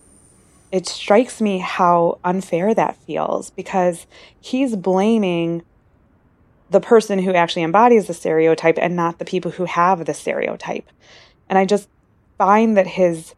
it 0.70 0.86
strikes 0.86 1.40
me 1.40 1.58
how 1.58 2.18
unfair 2.24 2.74
that 2.74 2.96
feels 2.96 3.50
because 3.50 4.06
he's 4.38 4.76
blaming 4.76 5.62
the 6.68 6.80
person 6.80 7.18
who 7.20 7.32
actually 7.32 7.62
embodies 7.62 8.06
the 8.06 8.14
stereotype 8.14 8.76
and 8.78 8.94
not 8.94 9.18
the 9.18 9.24
people 9.24 9.50
who 9.52 9.64
have 9.64 10.04
the 10.04 10.12
stereotype. 10.12 10.86
And 11.48 11.58
I 11.58 11.64
just 11.64 11.88
find 12.36 12.76
that 12.76 12.86
his 12.86 13.34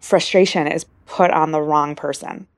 frustration 0.00 0.66
is 0.66 0.86
put 1.06 1.30
on 1.30 1.52
the 1.52 1.60
wrong 1.60 1.94
person. 1.94 2.48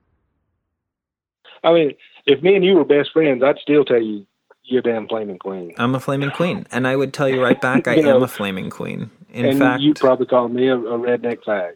I 1.62 1.72
mean, 1.74 1.92
if 2.24 2.42
me 2.42 2.54
and 2.54 2.64
you 2.64 2.74
were 2.74 2.84
best 2.84 3.10
friends, 3.12 3.42
I'd 3.42 3.58
still 3.58 3.84
tell 3.84 4.00
you 4.00 4.26
you're 4.64 4.82
damn 4.82 5.08
flaming 5.08 5.38
queen. 5.38 5.74
I'm 5.76 5.94
a 5.94 6.00
flaming 6.00 6.30
queen, 6.30 6.66
and 6.70 6.86
I 6.86 6.96
would 6.96 7.12
tell 7.12 7.28
you 7.28 7.42
right 7.42 7.60
back, 7.60 7.88
I 7.88 7.96
know, 7.96 8.16
am 8.16 8.22
a 8.22 8.28
flaming 8.28 8.70
queen. 8.70 9.10
In 9.32 9.46
and 9.46 9.58
fact, 9.58 9.82
you 9.82 9.94
probably 9.94 10.26
call 10.26 10.48
me 10.48 10.68
a, 10.68 10.76
a 10.76 10.98
redneck 10.98 11.42
fag. 11.44 11.74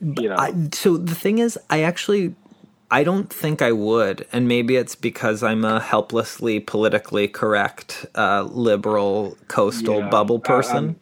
You 0.00 0.30
know. 0.30 0.36
I, 0.36 0.52
so 0.72 0.96
the 0.96 1.14
thing 1.14 1.38
is, 1.38 1.58
I 1.70 1.82
actually 1.82 2.34
I 2.90 3.04
don't 3.04 3.30
think 3.30 3.60
I 3.60 3.72
would, 3.72 4.26
and 4.32 4.48
maybe 4.48 4.76
it's 4.76 4.94
because 4.94 5.42
I'm 5.42 5.64
a 5.64 5.80
helplessly 5.80 6.60
politically 6.60 7.28
correct 7.28 8.06
uh, 8.14 8.42
liberal 8.50 9.36
coastal 9.48 10.00
yeah, 10.00 10.08
bubble 10.08 10.38
person. 10.38 10.98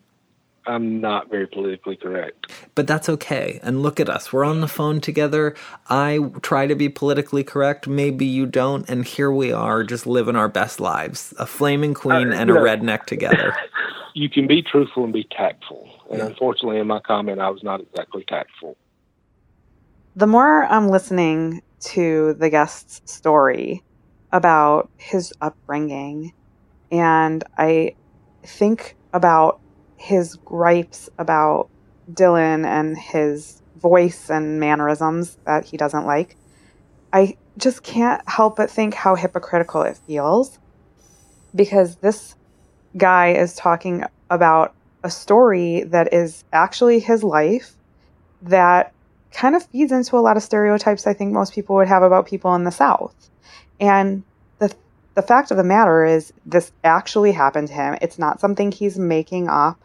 I'm 0.66 1.00
not 1.00 1.30
very 1.30 1.46
politically 1.46 1.94
correct. 1.94 2.50
But 2.74 2.88
that's 2.88 3.08
okay. 3.08 3.60
And 3.62 3.84
look 3.84 4.00
at 4.00 4.08
us. 4.08 4.32
We're 4.32 4.44
on 4.44 4.60
the 4.62 4.68
phone 4.68 5.00
together. 5.00 5.54
I 5.88 6.18
try 6.42 6.66
to 6.66 6.74
be 6.74 6.88
politically 6.88 7.44
correct. 7.44 7.86
Maybe 7.86 8.26
you 8.26 8.46
don't. 8.46 8.88
And 8.90 9.04
here 9.04 9.30
we 9.30 9.52
are 9.52 9.84
just 9.84 10.08
living 10.08 10.34
our 10.34 10.48
best 10.48 10.80
lives 10.80 11.32
a 11.38 11.46
flaming 11.46 11.94
queen 11.94 12.32
uh, 12.32 12.36
and 12.36 12.50
a 12.50 12.54
redneck 12.54 13.04
together. 13.04 13.56
You 14.16 14.30
can 14.30 14.46
be 14.46 14.62
truthful 14.62 15.04
and 15.04 15.12
be 15.12 15.24
tactful. 15.24 15.86
And 16.10 16.20
yeah. 16.20 16.26
unfortunately, 16.26 16.78
in 16.78 16.86
my 16.86 17.00
comment, 17.00 17.38
I 17.38 17.50
was 17.50 17.62
not 17.62 17.82
exactly 17.82 18.24
tactful. 18.26 18.74
The 20.14 20.26
more 20.26 20.64
I'm 20.64 20.88
listening 20.88 21.60
to 21.80 22.32
the 22.32 22.48
guest's 22.48 23.02
story 23.12 23.82
about 24.32 24.88
his 24.96 25.34
upbringing, 25.42 26.32
and 26.90 27.44
I 27.58 27.94
think 28.42 28.96
about 29.12 29.60
his 29.98 30.36
gripes 30.36 31.10
about 31.18 31.68
Dylan 32.10 32.64
and 32.64 32.96
his 32.96 33.60
voice 33.76 34.30
and 34.30 34.58
mannerisms 34.58 35.36
that 35.44 35.66
he 35.66 35.76
doesn't 35.76 36.06
like, 36.06 36.38
I 37.12 37.36
just 37.58 37.82
can't 37.82 38.26
help 38.26 38.56
but 38.56 38.70
think 38.70 38.94
how 38.94 39.14
hypocritical 39.14 39.82
it 39.82 39.98
feels 40.06 40.58
because 41.54 41.96
this 41.96 42.34
guy 42.96 43.32
is 43.32 43.54
talking 43.54 44.04
about 44.30 44.74
a 45.02 45.10
story 45.10 45.84
that 45.84 46.12
is 46.12 46.44
actually 46.52 46.98
his 46.98 47.22
life 47.22 47.74
that 48.42 48.92
kind 49.32 49.54
of 49.54 49.64
feeds 49.66 49.92
into 49.92 50.16
a 50.16 50.20
lot 50.20 50.36
of 50.36 50.42
stereotypes 50.42 51.06
I 51.06 51.12
think 51.12 51.32
most 51.32 51.52
people 51.52 51.76
would 51.76 51.88
have 51.88 52.02
about 52.02 52.26
people 52.26 52.54
in 52.54 52.64
the 52.64 52.70
South. 52.70 53.14
And 53.78 54.22
the 54.58 54.74
the 55.14 55.22
fact 55.22 55.50
of 55.50 55.56
the 55.56 55.64
matter 55.64 56.04
is 56.04 56.32
this 56.44 56.72
actually 56.84 57.32
happened 57.32 57.68
to 57.68 57.74
him. 57.74 57.96
It's 58.00 58.18
not 58.18 58.40
something 58.40 58.72
he's 58.72 58.98
making 58.98 59.48
up. 59.48 59.80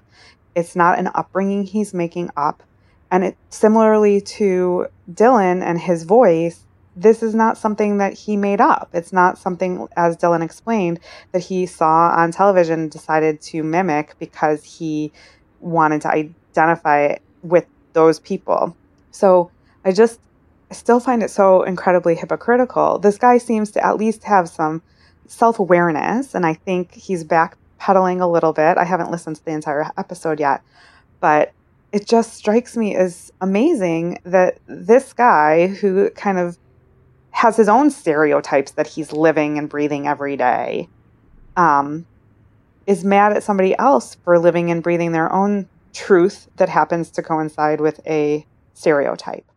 It's 0.55 0.75
not 0.75 0.99
an 0.99 1.09
upbringing 1.13 1.63
he's 1.63 1.93
making 1.93 2.29
up. 2.35 2.63
And 3.09 3.23
it 3.25 3.37
similarly 3.49 4.21
to 4.21 4.87
Dylan 5.11 5.61
and 5.61 5.79
his 5.79 6.03
voice, 6.03 6.65
this 6.95 7.23
is 7.23 7.33
not 7.33 7.57
something 7.57 7.97
that 7.97 8.13
he 8.13 8.35
made 8.35 8.59
up. 8.59 8.89
It's 8.93 9.13
not 9.13 9.37
something, 9.37 9.87
as 9.95 10.17
Dylan 10.17 10.43
explained, 10.43 10.99
that 11.31 11.43
he 11.43 11.65
saw 11.65 12.13
on 12.15 12.31
television 12.31 12.89
decided 12.89 13.41
to 13.41 13.63
mimic 13.63 14.15
because 14.19 14.63
he 14.63 15.11
wanted 15.61 16.01
to 16.01 16.09
identify 16.09 17.15
with 17.43 17.65
those 17.93 18.19
people. 18.19 18.75
So 19.11 19.51
I 19.85 19.91
just 19.91 20.19
I 20.69 20.73
still 20.73 21.01
find 21.01 21.21
it 21.21 21.29
so 21.29 21.63
incredibly 21.63 22.15
hypocritical. 22.15 22.97
This 22.97 23.17
guy 23.17 23.37
seems 23.37 23.71
to 23.71 23.85
at 23.85 23.97
least 23.97 24.23
have 24.23 24.47
some 24.47 24.81
self 25.27 25.59
awareness, 25.59 26.33
and 26.35 26.45
I 26.45 26.53
think 26.53 26.93
he's 26.93 27.23
backpedaling 27.23 28.21
a 28.21 28.27
little 28.27 28.53
bit. 28.53 28.77
I 28.77 28.85
haven't 28.85 29.11
listened 29.11 29.37
to 29.37 29.45
the 29.45 29.51
entire 29.51 29.91
episode 29.97 30.39
yet, 30.39 30.61
but 31.19 31.51
it 31.91 32.07
just 32.07 32.33
strikes 32.33 32.77
me 32.77 32.95
as 32.95 33.31
amazing 33.41 34.19
that 34.23 34.59
this 34.67 35.11
guy 35.11 35.67
who 35.67 36.09
kind 36.11 36.39
of 36.39 36.57
has 37.41 37.57
his 37.57 37.67
own 37.67 37.89
stereotypes 37.89 38.73
that 38.73 38.85
he's 38.85 39.11
living 39.11 39.57
and 39.57 39.67
breathing 39.67 40.07
every 40.07 40.37
day 40.37 40.87
um, 41.57 42.05
is 42.85 43.03
mad 43.03 43.33
at 43.33 43.41
somebody 43.41 43.75
else 43.79 44.13
for 44.23 44.37
living 44.37 44.69
and 44.69 44.83
breathing 44.83 45.11
their 45.11 45.33
own 45.33 45.67
truth 45.91 46.47
that 46.57 46.69
happens 46.69 47.09
to 47.09 47.23
coincide 47.23 47.81
with 47.81 47.99
a 48.05 48.45
stereotype. 48.75 49.51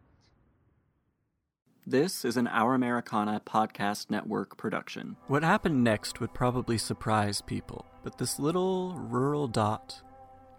This 1.87 2.25
is 2.25 2.39
an 2.39 2.47
Our 2.47 2.73
Americana 2.73 3.43
Podcast 3.45 4.09
Network 4.09 4.57
production. 4.57 5.17
What 5.27 5.43
happened 5.43 5.85
next 5.85 6.21
would 6.21 6.33
probably 6.33 6.79
surprise 6.79 7.43
people, 7.43 7.85
but 8.03 8.17
this 8.17 8.39
little 8.39 8.95
rural 8.95 9.47
dot 9.47 10.01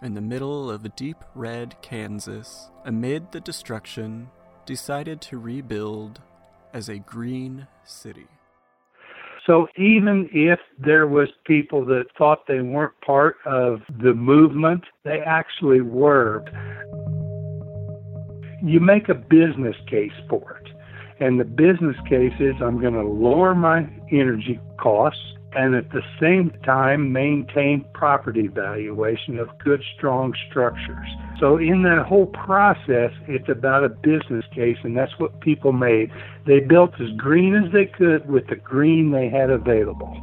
in 0.04 0.14
the 0.14 0.22
middle 0.22 0.70
of 0.70 0.86
a 0.86 0.90
deep 0.90 1.18
red 1.34 1.76
Kansas, 1.82 2.70
amid 2.86 3.32
the 3.32 3.40
destruction, 3.40 4.30
decided 4.68 5.22
to 5.22 5.40
rebuild 5.40 6.22
as 6.76 6.90
a 6.90 7.00
green 7.00 7.66
city. 7.86 8.28
So 9.48 9.68
even 9.78 10.30
if 10.34 10.60
there 10.78 11.08
was 11.08 11.30
people 11.46 11.86
that 11.86 12.06
thought 12.18 12.48
they 12.48 12.60
weren't 12.60 13.00
part 13.00 13.38
of 13.46 13.82
the 14.02 14.14
movement, 14.14 14.84
they 15.04 15.20
actually 15.20 15.80
were. 15.80 16.44
You 18.62 18.82
make 18.82 19.08
a 19.08 19.14
business 19.14 19.76
case 19.88 20.12
for 20.30 20.60
it. 20.62 20.72
And 21.24 21.40
the 21.40 21.46
business 21.46 21.96
case 22.10 22.34
is 22.42 22.56
I'm 22.62 22.82
going 22.82 22.94
to 22.94 23.08
lower 23.08 23.56
my 23.56 23.88
energy 24.12 24.60
costs 24.78 25.22
and 25.56 25.76
at 25.76 25.92
the 25.92 26.02
same 26.20 26.52
time 26.64 27.12
maintain 27.12 27.86
property 27.94 28.48
valuation 28.48 29.40
of 29.40 29.50
good, 29.60 29.82
strong 29.96 30.34
structures. 30.50 31.08
So, 31.40 31.58
in 31.58 31.84
that 31.84 32.06
whole 32.08 32.28
process, 32.28 33.12
it's 33.28 33.50
about 33.50 33.84
a 33.84 33.90
business 33.90 34.46
case, 34.54 34.78
and 34.84 34.96
that's 34.98 35.18
what 35.18 35.40
people 35.42 35.72
made. 35.72 36.12
They 36.46 36.60
built 36.60 36.92
as 37.00 37.10
green 37.18 37.56
as 37.56 37.72
they 37.72 37.86
could 37.86 38.30
with 38.30 38.48
the 38.48 38.56
green 38.56 39.12
they 39.12 39.30
had 39.30 39.50
available. 39.50 40.22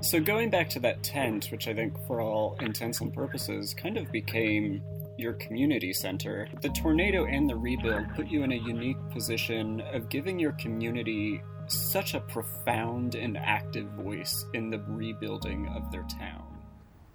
So, 0.00 0.20
going 0.20 0.50
back 0.50 0.68
to 0.70 0.80
that 0.80 1.02
tent, 1.02 1.48
which 1.50 1.68
I 1.68 1.74
think 1.74 1.94
for 2.06 2.20
all 2.20 2.56
intents 2.60 3.00
and 3.00 3.12
purposes 3.12 3.74
kind 3.74 3.98
of 3.98 4.10
became 4.12 4.82
your 5.18 5.32
community 5.34 5.92
center, 5.92 6.48
the 6.62 6.68
tornado 6.68 7.26
and 7.26 7.50
the 7.50 7.56
rebuild 7.56 8.06
put 8.14 8.28
you 8.28 8.44
in 8.44 8.52
a 8.52 8.56
unique 8.56 8.96
position 9.10 9.80
of 9.92 10.08
giving 10.08 10.38
your 10.38 10.52
community 10.52 11.42
such 11.66 12.14
a 12.14 12.20
profound 12.20 13.16
and 13.16 13.36
active 13.36 13.86
voice 13.90 14.46
in 14.54 14.70
the 14.70 14.78
rebuilding 14.86 15.68
of 15.74 15.90
their 15.90 16.04
town. 16.04 16.44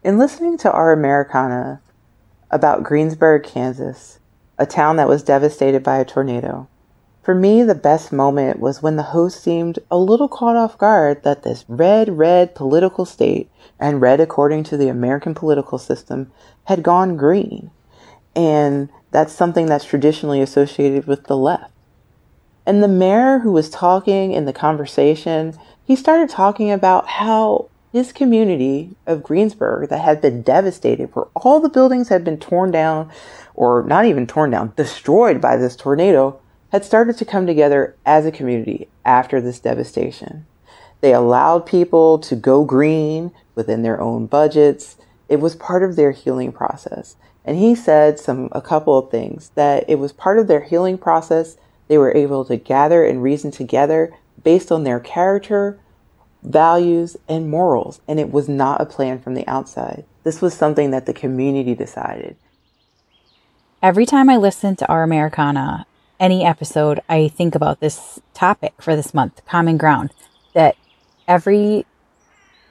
In 0.03 0.17
listening 0.17 0.57
to 0.60 0.72
our 0.72 0.91
Americana 0.91 1.81
about 2.51 2.83
Greensburg, 2.83 3.43
Kansas, 3.43 4.19
a 4.60 4.65
town 4.65 4.98
that 4.98 5.07
was 5.07 5.24
devastated 5.24 5.81
by 5.81 5.98
a 5.98 6.05
tornado, 6.05 6.67
for 7.24 7.33
me, 7.33 7.63
the 7.63 7.74
best 7.74 8.12
moment 8.12 8.60
was 8.60 8.83
when 8.83 8.98
the 8.98 9.03
host 9.03 9.41
seemed 9.41 9.79
a 9.89 9.98
little 9.98 10.27
caught 10.27 10.57
off 10.57 10.77
guard 10.77 11.24
that 11.24 11.43
this 11.43 11.63
red, 11.69 12.17
red 12.17 12.53
political 12.53 13.05
state, 13.05 13.50
and 13.79 14.01
red 14.01 14.19
according 14.19 14.65
to 14.65 14.75
the 14.75 14.89
American 14.89 15.33
political 15.33 15.77
system, 15.77 16.33
had 16.65 16.83
gone 16.83 17.15
green. 17.15 17.72
And 18.35 18.89
that's 19.11 19.33
something 19.33 19.67
that's 19.67 19.85
traditionally 19.85 20.41
associated 20.41 21.05
with 21.05 21.25
the 21.25 21.37
left. 21.37 21.71
And 22.65 22.81
the 22.81 22.87
mayor 22.87 23.39
who 23.39 23.51
was 23.51 23.69
talking 23.69 24.31
in 24.31 24.45
the 24.45 24.53
conversation, 24.53 25.57
he 25.85 25.95
started 25.95 26.29
talking 26.29 26.71
about 26.71 27.07
how 27.07 27.69
his 27.91 28.11
community 28.11 28.95
of 29.05 29.21
Greensburg 29.21 29.89
that 29.89 29.99
had 29.99 30.19
been 30.19 30.41
devastated, 30.41 31.09
where 31.13 31.25
all 31.35 31.59
the 31.59 31.69
buildings 31.69 32.09
had 32.09 32.23
been 32.23 32.39
torn 32.39 32.71
down, 32.71 33.11
or 33.53 33.83
not 33.83 34.05
even 34.05 34.25
torn 34.25 34.49
down, 34.49 34.73
destroyed 34.75 35.39
by 35.39 35.57
this 35.57 35.75
tornado, 35.75 36.39
had 36.71 36.83
started 36.83 37.15
to 37.17 37.25
come 37.25 37.45
together 37.45 37.95
as 38.03 38.25
a 38.25 38.31
community 38.31 38.87
after 39.05 39.39
this 39.39 39.59
devastation. 39.59 40.47
They 41.01 41.13
allowed 41.13 41.67
people 41.67 42.17
to 42.19 42.35
go 42.35 42.63
green 42.63 43.31
within 43.53 43.83
their 43.83 44.01
own 44.01 44.25
budgets. 44.25 44.97
It 45.29 45.39
was 45.39 45.55
part 45.55 45.83
of 45.83 45.95
their 45.95 46.11
healing 46.11 46.51
process. 46.51 47.15
And 47.45 47.57
he 47.57 47.75
said 47.75 48.19
some 48.19 48.50
a 48.51 48.62
couple 48.62 48.97
of 48.97 49.12
things 49.12 49.51
that 49.55 49.85
it 49.89 49.95
was 50.00 50.13
part 50.13 50.39
of 50.39 50.47
their 50.47 50.62
healing 50.62 50.97
process 50.97 51.57
they 51.88 51.97
were 51.97 52.15
able 52.15 52.45
to 52.45 52.57
gather 52.57 53.05
and 53.05 53.21
reason 53.21 53.51
together 53.51 54.13
based 54.41 54.71
on 54.71 54.83
their 54.83 55.00
character, 55.00 55.79
values, 56.41 57.17
and 57.27 57.50
morals. 57.50 58.01
And 58.07 58.19
it 58.19 58.31
was 58.31 58.47
not 58.47 58.81
a 58.81 58.85
plan 58.85 59.19
from 59.19 59.33
the 59.33 59.47
outside. 59.47 60.05
This 60.23 60.41
was 60.41 60.53
something 60.53 60.91
that 60.91 61.05
the 61.05 61.13
community 61.13 61.75
decided. 61.75 62.38
Every 63.81 64.05
time 64.05 64.29
I 64.29 64.38
listen 64.38 64.77
to 64.77 64.88
Our 64.88 65.03
Americana, 65.03 65.85
any 66.19 66.45
episode, 66.45 67.01
I 67.09 67.27
think 67.27 67.53
about 67.53 67.81
this 67.81 68.21
topic 68.33 68.73
for 68.81 68.95
this 68.95 69.13
month, 69.13 69.41
Common 69.45 69.77
Ground, 69.77 70.12
that 70.53 70.77
every 71.27 71.85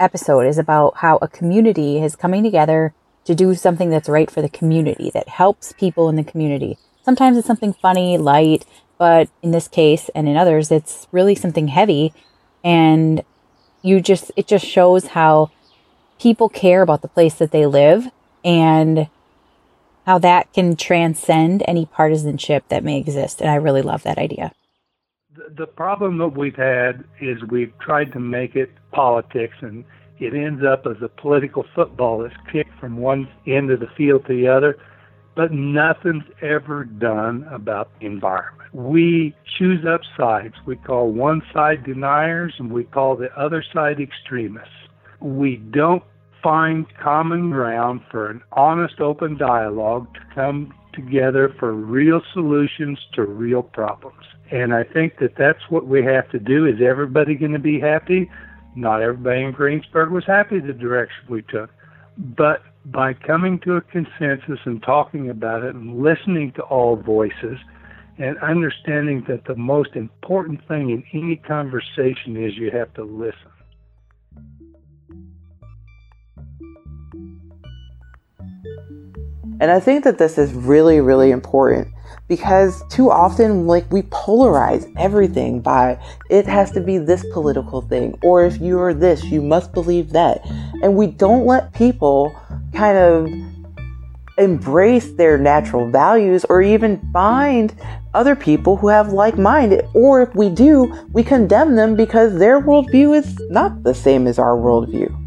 episode 0.00 0.46
is 0.46 0.56
about 0.56 0.96
how 0.96 1.18
a 1.20 1.28
community 1.28 2.02
is 2.02 2.16
coming 2.16 2.42
together 2.42 2.94
to 3.24 3.34
do 3.34 3.54
something 3.54 3.90
that's 3.90 4.08
right 4.08 4.30
for 4.30 4.42
the 4.42 4.48
community, 4.48 5.10
that 5.14 5.28
helps 5.28 5.72
people 5.72 6.08
in 6.08 6.16
the 6.16 6.24
community. 6.24 6.78
Sometimes 7.04 7.36
it's 7.36 7.46
something 7.46 7.72
funny, 7.72 8.18
light, 8.18 8.64
but 8.98 9.28
in 9.42 9.50
this 9.50 9.68
case 9.68 10.08
and 10.14 10.28
in 10.28 10.36
others, 10.36 10.70
it's 10.70 11.08
really 11.12 11.34
something 11.34 11.68
heavy. 11.68 12.12
And 12.62 13.24
you 13.82 14.00
just, 14.00 14.30
it 14.36 14.46
just 14.46 14.64
shows 14.64 15.08
how 15.08 15.50
people 16.20 16.48
care 16.48 16.82
about 16.82 17.02
the 17.02 17.08
place 17.08 17.34
that 17.34 17.50
they 17.50 17.66
live 17.66 18.08
and 18.44 19.08
how 20.06 20.18
that 20.18 20.52
can 20.52 20.76
transcend 20.76 21.62
any 21.66 21.86
partisanship 21.86 22.64
that 22.68 22.84
may 22.84 22.98
exist. 22.98 23.40
And 23.40 23.50
I 23.50 23.56
really 23.56 23.82
love 23.82 24.02
that 24.04 24.18
idea. 24.18 24.52
The 25.56 25.66
problem 25.66 26.18
that 26.18 26.36
we've 26.36 26.56
had 26.56 27.04
is 27.20 27.42
we've 27.48 27.76
tried 27.78 28.12
to 28.12 28.20
make 28.20 28.54
it 28.54 28.70
politics 28.92 29.56
and 29.60 29.84
it 30.24 30.34
ends 30.34 30.62
up 30.64 30.86
as 30.86 31.02
a 31.02 31.08
political 31.08 31.64
football 31.74 32.18
that's 32.18 32.34
kicked 32.50 32.78
from 32.78 32.96
one 32.96 33.28
end 33.46 33.70
of 33.70 33.80
the 33.80 33.88
field 33.96 34.26
to 34.26 34.34
the 34.34 34.48
other, 34.48 34.78
but 35.34 35.52
nothing's 35.52 36.24
ever 36.42 36.84
done 36.84 37.46
about 37.50 37.90
the 37.98 38.06
environment 38.06 38.62
we 38.72 39.34
choose 39.58 39.84
up 39.86 40.00
sides. 40.16 40.54
We 40.66 40.76
call 40.76 41.10
one 41.10 41.42
side 41.52 41.84
deniers 41.84 42.54
and 42.58 42.72
we 42.72 42.84
call 42.84 43.16
the 43.16 43.32
other 43.38 43.62
side 43.72 44.00
extremists. 44.00 44.70
We 45.20 45.56
don't 45.56 46.02
find 46.42 46.86
common 46.98 47.50
ground 47.50 48.00
for 48.10 48.30
an 48.30 48.42
honest, 48.52 49.00
open 49.00 49.36
dialogue 49.36 50.12
to 50.14 50.20
come 50.34 50.74
together 50.92 51.54
for 51.58 51.72
real 51.72 52.20
solutions 52.32 52.98
to 53.14 53.22
real 53.22 53.62
problems. 53.62 54.24
And 54.50 54.74
I 54.74 54.84
think 54.84 55.18
that 55.20 55.36
that's 55.38 55.70
what 55.70 55.86
we 55.86 56.04
have 56.04 56.28
to 56.30 56.38
do. 56.38 56.66
Is 56.66 56.80
everybody 56.82 57.34
going 57.34 57.52
to 57.52 57.58
be 57.58 57.80
happy? 57.80 58.30
Not 58.74 59.02
everybody 59.02 59.42
in 59.42 59.52
Greensburg 59.52 60.10
was 60.10 60.24
happy 60.26 60.60
the 60.60 60.72
direction 60.72 61.24
we 61.28 61.42
took. 61.42 61.70
But 62.16 62.62
by 62.86 63.14
coming 63.14 63.58
to 63.60 63.76
a 63.76 63.80
consensus 63.80 64.58
and 64.64 64.82
talking 64.82 65.30
about 65.30 65.62
it 65.62 65.74
and 65.74 66.02
listening 66.02 66.52
to 66.52 66.62
all 66.62 66.96
voices, 66.96 67.58
and 68.18 68.36
understanding 68.38 69.24
that 69.28 69.44
the 69.46 69.56
most 69.56 69.90
important 69.94 70.66
thing 70.68 70.90
in 70.90 71.02
any 71.12 71.36
conversation 71.36 72.36
is 72.36 72.56
you 72.56 72.70
have 72.70 72.92
to 72.94 73.04
listen. 73.04 73.38
And 79.60 79.70
I 79.70 79.80
think 79.80 80.04
that 80.04 80.18
this 80.18 80.38
is 80.38 80.52
really, 80.52 81.00
really 81.00 81.30
important 81.30 81.88
because 82.28 82.82
too 82.88 83.10
often, 83.10 83.66
like, 83.66 83.90
we 83.92 84.02
polarize 84.02 84.90
everything 84.98 85.60
by 85.60 85.98
it 86.30 86.46
has 86.46 86.70
to 86.72 86.80
be 86.80 86.98
this 86.98 87.24
political 87.32 87.82
thing, 87.82 88.18
or 88.22 88.44
if 88.44 88.60
you 88.60 88.78
are 88.78 88.94
this, 88.94 89.24
you 89.24 89.42
must 89.42 89.72
believe 89.72 90.10
that. 90.10 90.40
And 90.82 90.96
we 90.96 91.06
don't 91.06 91.46
let 91.46 91.72
people 91.74 92.34
kind 92.74 92.96
of 92.96 93.28
embrace 94.38 95.12
their 95.12 95.36
natural 95.36 95.90
values 95.90 96.44
or 96.48 96.62
even 96.62 97.00
find 97.12 97.74
other 98.14 98.34
people 98.34 98.76
who 98.76 98.88
have 98.88 99.12
like 99.12 99.38
minded. 99.38 99.84
Or 99.94 100.22
if 100.22 100.34
we 100.34 100.48
do, 100.48 100.92
we 101.12 101.22
condemn 101.22 101.76
them 101.76 101.96
because 101.96 102.38
their 102.38 102.60
worldview 102.60 103.16
is 103.16 103.38
not 103.50 103.82
the 103.82 103.94
same 103.94 104.26
as 104.26 104.38
our 104.38 104.56
worldview. 104.56 105.18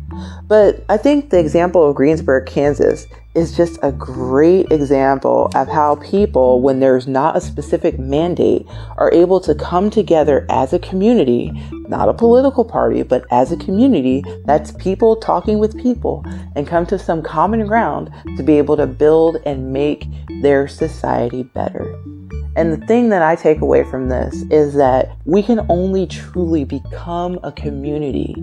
But 0.48 0.84
I 0.90 0.98
think 0.98 1.30
the 1.30 1.40
example 1.40 1.88
of 1.88 1.96
Greensburg, 1.96 2.46
Kansas 2.46 3.06
is 3.36 3.56
just 3.56 3.78
a 3.84 3.92
great 3.92 4.72
example 4.72 5.52
of 5.56 5.68
how 5.68 5.96
people, 5.96 6.62
when 6.62 6.80
there's 6.80 7.08
not 7.08 7.36
a 7.36 7.42
specific 7.42 8.00
mandate, 8.00 8.66
are 8.98 9.12
able 9.14 9.40
to 9.42 9.54
come 9.54 9.90
together 9.90 10.46
as 10.50 10.74
a 10.74 10.80
community, 10.80 11.52
not 11.88 12.10
a 12.10 12.14
political 12.14 12.64
party, 12.64 13.04
but 13.04 13.26
as 13.32 13.52
a 13.52 13.58
community 13.58 14.24
that's 14.46 14.72
people 14.74 15.16
talking 15.18 15.60
with 15.60 15.80
people 15.82 16.24
and 16.56 16.68
come 16.68 16.86
to 16.86 16.98
some 16.98 17.22
common 17.22 17.68
ground 17.68 18.10
to 18.38 18.44
be 18.44 18.58
able 18.58 18.78
to 18.78 18.88
build 18.88 19.38
and 19.46 19.72
make 19.72 20.08
their 20.42 20.68
society 20.68 21.44
better. 21.44 22.00
And 22.58 22.72
the 22.72 22.86
thing 22.86 23.10
that 23.10 23.22
I 23.22 23.36
take 23.36 23.60
away 23.60 23.84
from 23.84 24.08
this 24.08 24.44
is 24.50 24.76
that 24.76 25.18
we 25.26 25.44
can 25.44 25.66
only 25.70 26.08
truly 26.08 26.64
become 26.64 27.38
a 27.44 27.52
community 27.52 28.34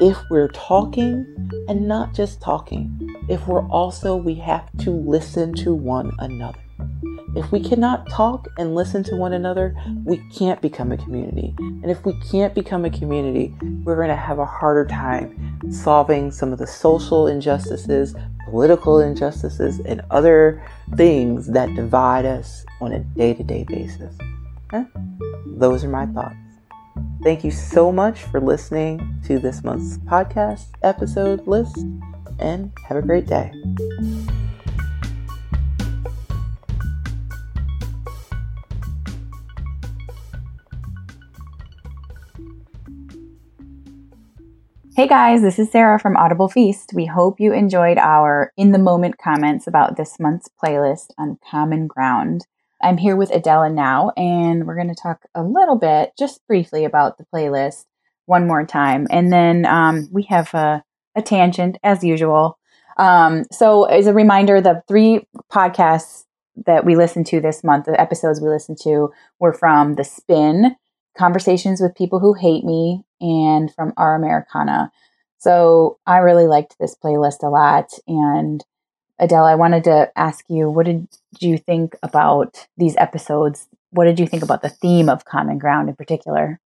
if 0.00 0.16
we're 0.30 0.48
talking 0.48 1.26
and 1.68 1.86
not 1.86 2.14
just 2.14 2.40
talking, 2.40 3.07
if 3.28 3.46
we're 3.46 3.66
also, 3.68 4.16
we 4.16 4.34
have 4.36 4.68
to 4.78 4.90
listen 4.90 5.52
to 5.54 5.74
one 5.74 6.12
another. 6.18 6.58
If 7.36 7.52
we 7.52 7.60
cannot 7.60 8.08
talk 8.08 8.48
and 8.58 8.74
listen 8.74 9.04
to 9.04 9.16
one 9.16 9.32
another, 9.32 9.76
we 10.04 10.16
can't 10.32 10.60
become 10.62 10.92
a 10.92 10.96
community. 10.96 11.54
And 11.58 11.90
if 11.90 12.04
we 12.04 12.18
can't 12.30 12.54
become 12.54 12.84
a 12.84 12.90
community, 12.90 13.54
we're 13.84 13.96
going 13.96 14.08
to 14.08 14.16
have 14.16 14.38
a 14.38 14.46
harder 14.46 14.86
time 14.86 15.60
solving 15.70 16.30
some 16.30 16.52
of 16.52 16.58
the 16.58 16.66
social 16.66 17.26
injustices, 17.26 18.14
political 18.46 19.00
injustices, 19.00 19.80
and 19.80 20.00
other 20.10 20.64
things 20.96 21.48
that 21.48 21.74
divide 21.74 22.24
us 22.24 22.64
on 22.80 22.92
a 22.92 23.00
day 23.00 23.34
to 23.34 23.42
day 23.44 23.64
basis. 23.64 24.16
Those 25.46 25.84
are 25.84 25.88
my 25.88 26.06
thoughts. 26.06 26.34
Thank 27.22 27.44
you 27.44 27.50
so 27.50 27.92
much 27.92 28.22
for 28.24 28.40
listening 28.40 29.20
to 29.26 29.38
this 29.38 29.62
month's 29.62 29.98
podcast 29.98 30.68
episode 30.82 31.46
list, 31.46 31.76
and 32.38 32.72
have 32.86 32.96
a 32.96 33.02
great 33.02 33.26
day. 33.26 33.52
Hey 44.98 45.06
guys, 45.06 45.42
this 45.42 45.60
is 45.60 45.70
Sara 45.70 46.00
from 46.00 46.16
Audible 46.16 46.48
Feast. 46.48 46.90
We 46.92 47.06
hope 47.06 47.38
you 47.38 47.52
enjoyed 47.52 47.98
our 47.98 48.52
in 48.56 48.72
the 48.72 48.80
moment 48.80 49.16
comments 49.16 49.68
about 49.68 49.96
this 49.96 50.18
month's 50.18 50.48
playlist 50.60 51.12
on 51.16 51.38
Common 51.48 51.86
Ground. 51.86 52.46
I'm 52.82 52.96
here 52.96 53.14
with 53.14 53.30
Adela 53.30 53.70
now, 53.70 54.10
and 54.16 54.66
we're 54.66 54.74
going 54.74 54.92
to 54.92 55.00
talk 55.00 55.22
a 55.36 55.42
little 55.44 55.76
bit, 55.76 56.14
just 56.18 56.44
briefly, 56.48 56.84
about 56.84 57.16
the 57.16 57.26
playlist 57.32 57.84
one 58.26 58.48
more 58.48 58.66
time. 58.66 59.06
And 59.08 59.32
then 59.32 59.66
um, 59.66 60.08
we 60.10 60.24
have 60.30 60.52
a, 60.52 60.82
a, 61.18 61.22
tangent, 61.22 61.78
as 61.82 62.02
usual. 62.02 62.58
Um, 62.96 63.44
so, 63.52 63.84
as 63.84 64.06
a 64.06 64.14
reminder, 64.14 64.60
the 64.60 64.82
three 64.88 65.26
podcasts 65.52 66.24
that 66.66 66.84
we 66.84 66.96
listened 66.96 67.26
to 67.28 67.40
this 67.40 67.62
month, 67.62 67.86
the 67.86 68.00
episodes 68.00 68.40
we 68.40 68.48
listened 68.48 68.78
to, 68.82 69.12
were 69.38 69.52
from 69.52 69.94
The 69.94 70.04
Spin, 70.04 70.76
Conversations 71.16 71.80
with 71.80 71.94
People 71.94 72.18
Who 72.18 72.34
Hate 72.34 72.64
Me, 72.64 73.04
and 73.20 73.72
from 73.74 73.92
Our 73.96 74.14
Americana. 74.14 74.90
So 75.38 75.98
I 76.06 76.18
really 76.18 76.46
liked 76.46 76.76
this 76.78 76.96
playlist 76.96 77.42
a 77.42 77.48
lot. 77.48 77.92
And 78.06 78.64
Adela, 79.18 79.52
I 79.52 79.54
wanted 79.54 79.84
to 79.84 80.10
ask 80.16 80.44
you, 80.48 80.68
what 80.68 80.86
did 80.86 81.08
you 81.40 81.58
think 81.58 81.96
about 82.02 82.66
these 82.76 82.96
episodes? 82.96 83.68
What 83.90 84.04
did 84.04 84.18
you 84.18 84.26
think 84.26 84.42
about 84.42 84.62
the 84.62 84.68
theme 84.68 85.08
of 85.08 85.24
Common 85.24 85.58
Ground 85.58 85.88
in 85.88 85.96
particular? 85.96 86.60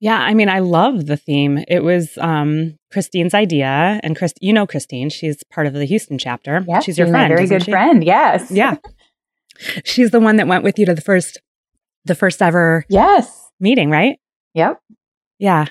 Yeah, 0.00 0.18
I 0.18 0.34
mean, 0.34 0.48
I 0.48 0.58
love 0.58 1.06
the 1.06 1.16
theme. 1.16 1.64
It 1.68 1.82
was 1.82 2.18
um, 2.18 2.78
Christine's 2.92 3.32
idea, 3.32 4.00
and 4.02 4.16
Chris, 4.16 4.34
you 4.40 4.52
know 4.52 4.66
Christine. 4.66 5.08
She's 5.08 5.42
part 5.44 5.66
of 5.66 5.72
the 5.72 5.84
Houston 5.84 6.18
chapter. 6.18 6.64
Yeah, 6.68 6.80
she's 6.80 6.98
your 6.98 7.08
friend, 7.08 7.34
very 7.34 7.46
good 7.46 7.64
she? 7.64 7.70
friend. 7.70 8.04
Yes, 8.04 8.50
yeah. 8.50 8.76
She's 9.84 10.10
the 10.10 10.18
one 10.18 10.34
that 10.38 10.48
went 10.48 10.64
with 10.64 10.80
you 10.80 10.86
to 10.86 10.94
the 10.94 11.00
first, 11.00 11.38
the 12.04 12.16
first 12.16 12.42
ever 12.42 12.84
yes 12.88 13.44
meeting, 13.60 13.88
right? 13.88 14.18
Yep. 14.54 14.80
Yeah. 15.38 15.66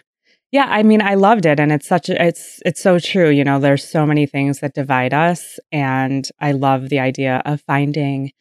Yeah, 0.51 0.67
I 0.69 0.84
mean, 0.84 1.01
I 1.01 1.15
loved 1.15 1.47
it, 1.47 1.60
and 1.60 1.71
it's 1.71 1.88
such 1.88 2.10
a, 2.10 2.23
it's 2.23 2.60
it's 2.63 2.82
so 2.82 2.99
true. 2.99 3.29
You 3.29 3.43
know, 3.43 3.60
there's 3.60 3.84
so 3.84 4.06
many 4.06 4.27
things 4.27 4.60
that 4.60 4.75
divide 4.75 5.12
us, 5.12 5.60
and 5.71 6.29
I 6.39 6.51
love 6.51 6.89
the 6.89 6.99
idea 6.99 7.41
of 7.43 7.62
finding 7.62 8.34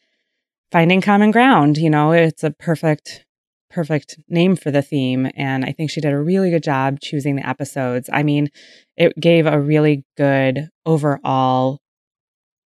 finding 0.71 1.01
common 1.01 1.31
ground. 1.31 1.77
You 1.77 1.89
know, 1.89 2.11
it's 2.11 2.43
a 2.43 2.51
perfect 2.51 3.25
perfect 3.73 4.19
name 4.29 4.55
for 4.55 4.71
the 4.71 4.81
theme, 4.81 5.29
and 5.35 5.65
I 5.65 5.71
think 5.71 5.89
she 5.89 6.01
did 6.01 6.13
a 6.13 6.19
really 6.19 6.51
good 6.51 6.63
job 6.63 6.99
choosing 7.01 7.35
the 7.35 7.47
episodes. 7.47 8.09
I 8.13 8.23
mean, 8.23 8.49
it 8.95 9.13
gave 9.19 9.45
a 9.45 9.59
really 9.59 10.03
good 10.15 10.69
overall 10.85 11.79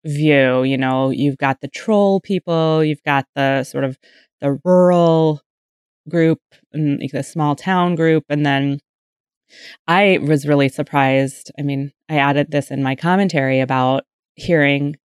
view. 0.04 0.62
You 0.62 0.76
know, 0.76 1.10
you've 1.10 1.38
got 1.38 1.60
the 1.60 1.68
troll 1.68 2.20
people, 2.20 2.84
you've 2.84 3.02
got 3.04 3.26
the 3.34 3.64
sort 3.64 3.84
of 3.84 3.98
the 4.40 4.58
rural 4.64 5.40
group 6.08 6.40
and 6.72 7.00
the 7.12 7.22
small 7.22 7.56
town 7.56 7.94
group, 7.94 8.24
and 8.28 8.44
then 8.44 8.80
I 9.86 10.18
was 10.20 10.46
really 10.46 10.68
surprised. 10.68 11.50
I 11.58 11.62
mean, 11.62 11.92
I 12.08 12.16
added 12.16 12.50
this 12.50 12.70
in 12.70 12.82
my 12.82 12.94
commentary 12.94 13.60
about 13.60 14.04
hearing 14.34 14.96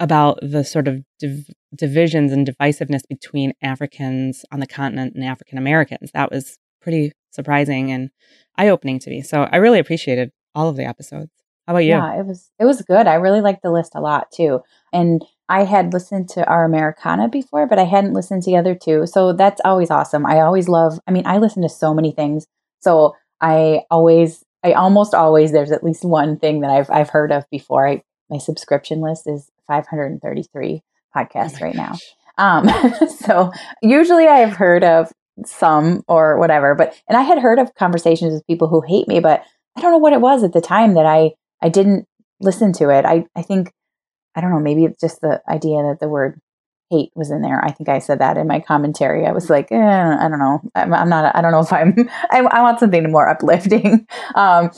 about 0.00 0.38
the 0.42 0.64
sort 0.64 0.88
of 0.88 1.02
div- 1.18 1.50
divisions 1.74 2.32
and 2.32 2.46
divisiveness 2.46 3.02
between 3.08 3.52
Africans 3.62 4.44
on 4.52 4.60
the 4.60 4.66
continent 4.66 5.14
and 5.14 5.24
African 5.24 5.58
Americans. 5.58 6.10
That 6.12 6.30
was 6.30 6.58
pretty 6.80 7.12
surprising 7.30 7.90
and 7.90 8.10
eye 8.56 8.68
opening 8.68 8.98
to 9.00 9.10
me. 9.10 9.22
So 9.22 9.48
I 9.50 9.56
really 9.56 9.78
appreciated 9.78 10.30
all 10.54 10.68
of 10.68 10.76
the 10.76 10.84
episodes. 10.84 11.30
How 11.66 11.74
about 11.74 11.84
you? 11.84 11.90
Yeah, 11.90 12.18
it 12.18 12.24
was 12.24 12.50
it 12.58 12.64
was 12.64 12.80
good. 12.82 13.06
I 13.06 13.14
really 13.14 13.42
liked 13.42 13.62
the 13.62 13.70
list 13.70 13.92
a 13.94 14.00
lot 14.00 14.30
too. 14.32 14.62
And 14.92 15.22
I 15.50 15.64
had 15.64 15.92
listened 15.92 16.30
to 16.30 16.46
our 16.46 16.64
Americana 16.64 17.28
before, 17.28 17.66
but 17.66 17.78
I 17.78 17.84
hadn't 17.84 18.14
listened 18.14 18.42
to 18.44 18.50
the 18.50 18.56
other 18.56 18.74
two. 18.74 19.06
So 19.06 19.34
that's 19.34 19.60
always 19.64 19.90
awesome. 19.90 20.24
I 20.24 20.40
always 20.40 20.68
love 20.68 20.98
I 21.06 21.10
mean, 21.10 21.26
I 21.26 21.36
listen 21.36 21.62
to 21.62 21.68
so 21.68 21.92
many 21.92 22.10
things. 22.10 22.46
So 22.80 23.14
I 23.40 23.82
always, 23.90 24.44
I 24.64 24.72
almost 24.72 25.14
always, 25.14 25.52
there's 25.52 25.72
at 25.72 25.84
least 25.84 26.04
one 26.04 26.38
thing 26.38 26.60
that 26.60 26.70
I've 26.70 26.90
I've 26.90 27.10
heard 27.10 27.32
of 27.32 27.44
before. 27.50 27.86
I, 27.86 28.02
my 28.30 28.38
subscription 28.38 29.00
list 29.00 29.26
is 29.26 29.50
533 29.68 30.82
podcasts 31.16 31.58
oh 31.60 31.64
right 31.64 31.76
gosh. 31.76 32.00
now. 32.36 32.68
Um, 32.68 32.68
so 33.08 33.52
usually 33.82 34.26
I 34.26 34.38
have 34.38 34.56
heard 34.56 34.84
of 34.84 35.12
some 35.44 36.02
or 36.08 36.38
whatever, 36.38 36.74
but 36.74 37.00
and 37.08 37.16
I 37.16 37.22
had 37.22 37.38
heard 37.38 37.58
of 37.58 37.74
conversations 37.74 38.32
with 38.32 38.46
people 38.46 38.68
who 38.68 38.80
hate 38.80 39.06
me, 39.06 39.20
but 39.20 39.42
I 39.76 39.80
don't 39.80 39.92
know 39.92 39.98
what 39.98 40.12
it 40.12 40.20
was 40.20 40.42
at 40.42 40.52
the 40.52 40.60
time 40.60 40.94
that 40.94 41.06
I 41.06 41.32
I 41.62 41.68
didn't 41.68 42.06
listen 42.40 42.72
to 42.74 42.90
it. 42.90 43.04
I 43.04 43.24
I 43.36 43.42
think 43.42 43.72
I 44.34 44.40
don't 44.40 44.50
know, 44.50 44.60
maybe 44.60 44.84
it's 44.84 45.00
just 45.00 45.20
the 45.20 45.40
idea 45.48 45.82
that 45.82 45.98
the 46.00 46.08
word 46.08 46.40
hate 46.90 47.10
was 47.14 47.30
in 47.30 47.42
there. 47.42 47.62
I 47.62 47.70
think 47.70 47.88
I 47.88 47.98
said 47.98 48.20
that 48.20 48.36
in 48.36 48.46
my 48.46 48.60
commentary. 48.60 49.26
I 49.26 49.32
was 49.32 49.50
like, 49.50 49.70
eh, 49.70 49.76
I 49.76 50.28
don't 50.28 50.38
know. 50.38 50.60
I'm, 50.74 50.94
I'm, 50.94 51.08
not, 51.08 51.34
I 51.36 51.40
don't 51.40 51.52
know 51.52 51.60
if 51.60 51.72
I'm, 51.72 51.94
I, 52.30 52.40
I 52.40 52.62
want 52.62 52.80
something 52.80 53.10
more 53.10 53.28
uplifting. 53.28 54.06
Um, 54.34 54.70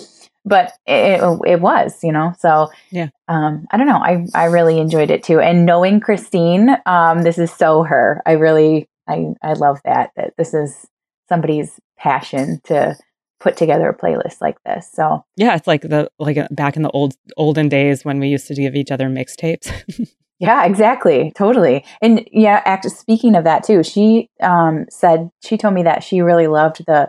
but 0.44 0.72
it, 0.86 1.22
it 1.46 1.60
was, 1.60 1.98
you 2.02 2.12
know, 2.12 2.32
so 2.38 2.70
yeah. 2.90 3.08
Um, 3.28 3.66
I 3.70 3.76
don't 3.76 3.86
know. 3.86 3.98
I, 4.02 4.26
I 4.34 4.46
really 4.46 4.78
enjoyed 4.78 5.10
it 5.10 5.22
too. 5.22 5.40
And 5.40 5.66
knowing 5.66 6.00
Christine, 6.00 6.76
um, 6.86 7.22
this 7.22 7.38
is 7.38 7.52
so 7.52 7.82
her. 7.82 8.22
I 8.26 8.32
really, 8.32 8.88
I, 9.08 9.34
I 9.42 9.52
love 9.52 9.80
that, 9.84 10.10
that 10.16 10.34
this 10.36 10.54
is 10.54 10.86
somebody's 11.28 11.78
passion 11.98 12.60
to 12.64 12.96
put 13.38 13.56
together 13.56 13.88
a 13.88 13.96
playlist 13.96 14.40
like 14.40 14.56
this. 14.64 14.90
So 14.92 15.24
yeah, 15.36 15.54
it's 15.54 15.66
like 15.66 15.82
the, 15.82 16.10
like 16.18 16.36
uh, 16.36 16.48
back 16.50 16.76
in 16.76 16.82
the 16.82 16.90
old, 16.90 17.14
olden 17.36 17.68
days 17.68 18.04
when 18.04 18.18
we 18.18 18.28
used 18.28 18.46
to 18.48 18.54
give 18.54 18.74
each 18.74 18.90
other 18.90 19.08
mixtapes. 19.08 19.70
Yeah, 20.40 20.64
exactly. 20.64 21.32
Totally. 21.36 21.84
And 22.00 22.26
yeah, 22.32 22.62
act, 22.64 22.90
speaking 22.90 23.36
of 23.36 23.44
that 23.44 23.62
too, 23.62 23.82
she 23.82 24.30
um, 24.40 24.86
said, 24.88 25.28
she 25.42 25.58
told 25.58 25.74
me 25.74 25.82
that 25.82 26.02
she 26.02 26.22
really 26.22 26.46
loved 26.46 26.82
the 26.86 27.08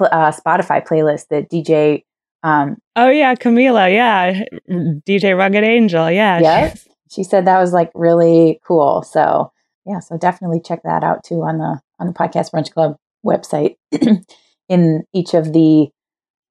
uh, 0.00 0.32
Spotify 0.32 0.84
playlist 0.84 1.28
that 1.28 1.50
DJ. 1.50 2.04
Um, 2.42 2.78
oh, 2.96 3.10
yeah, 3.10 3.34
Camila. 3.34 3.92
Yeah. 3.92 4.44
DJ 4.68 5.36
Rugged 5.36 5.64
Angel. 5.64 6.10
Yeah. 6.10 6.40
Yes. 6.40 6.88
She 7.10 7.24
said 7.24 7.46
that 7.46 7.58
was 7.58 7.72
like 7.72 7.90
really 7.94 8.60
cool. 8.64 9.02
So, 9.02 9.52
yeah, 9.84 9.98
so 9.98 10.16
definitely 10.16 10.60
check 10.60 10.82
that 10.84 11.02
out 11.02 11.24
too 11.24 11.42
on 11.42 11.58
the 11.58 11.80
on 11.98 12.06
the 12.06 12.12
Podcast 12.12 12.52
Brunch 12.52 12.72
Club 12.72 12.96
website 13.26 13.76
in 14.68 15.04
each 15.12 15.34
of 15.34 15.52
the 15.52 15.88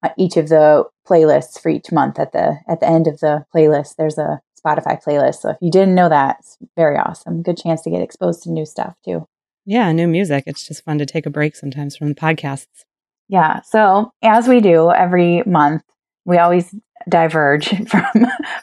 uh, 0.04 0.10
each 0.18 0.36
of 0.36 0.50
the 0.50 0.84
playlists 1.08 1.60
for 1.60 1.70
each 1.70 1.92
month 1.92 2.20
at 2.20 2.34
the 2.34 2.60
at 2.68 2.82
the 2.82 2.88
end 2.88 3.08
of 3.08 3.20
the 3.20 3.46
playlist 3.56 3.96
there's 3.98 4.18
a 4.18 4.42
Spotify 4.60 5.02
playlist. 5.02 5.36
So 5.36 5.52
if 5.52 5.58
you 5.62 5.72
didn't 5.72 5.96
know 5.96 6.10
that, 6.10 6.38
it's 6.40 6.58
very 6.76 6.98
awesome. 6.98 7.42
Good 7.42 7.58
chance 7.58 7.82
to 7.84 7.90
get 7.90 8.02
exposed 8.02 8.44
to 8.44 8.52
new 8.52 8.66
stuff 8.66 8.96
too. 9.06 9.28
Yeah, 9.66 9.92
new 9.92 10.08
music. 10.08 10.44
It's 10.48 10.68
just 10.68 10.84
fun 10.84 10.98
to 10.98 11.06
take 11.06 11.26
a 11.26 11.30
break 11.30 11.56
sometimes 11.56 11.96
from 11.96 12.10
the 12.10 12.16
podcasts. 12.16 12.86
Yeah. 13.30 13.62
So 13.62 14.12
as 14.22 14.48
we 14.48 14.60
do 14.60 14.92
every 14.92 15.44
month, 15.46 15.84
we 16.26 16.38
always 16.38 16.74
diverge 17.08 17.70
from 17.88 18.04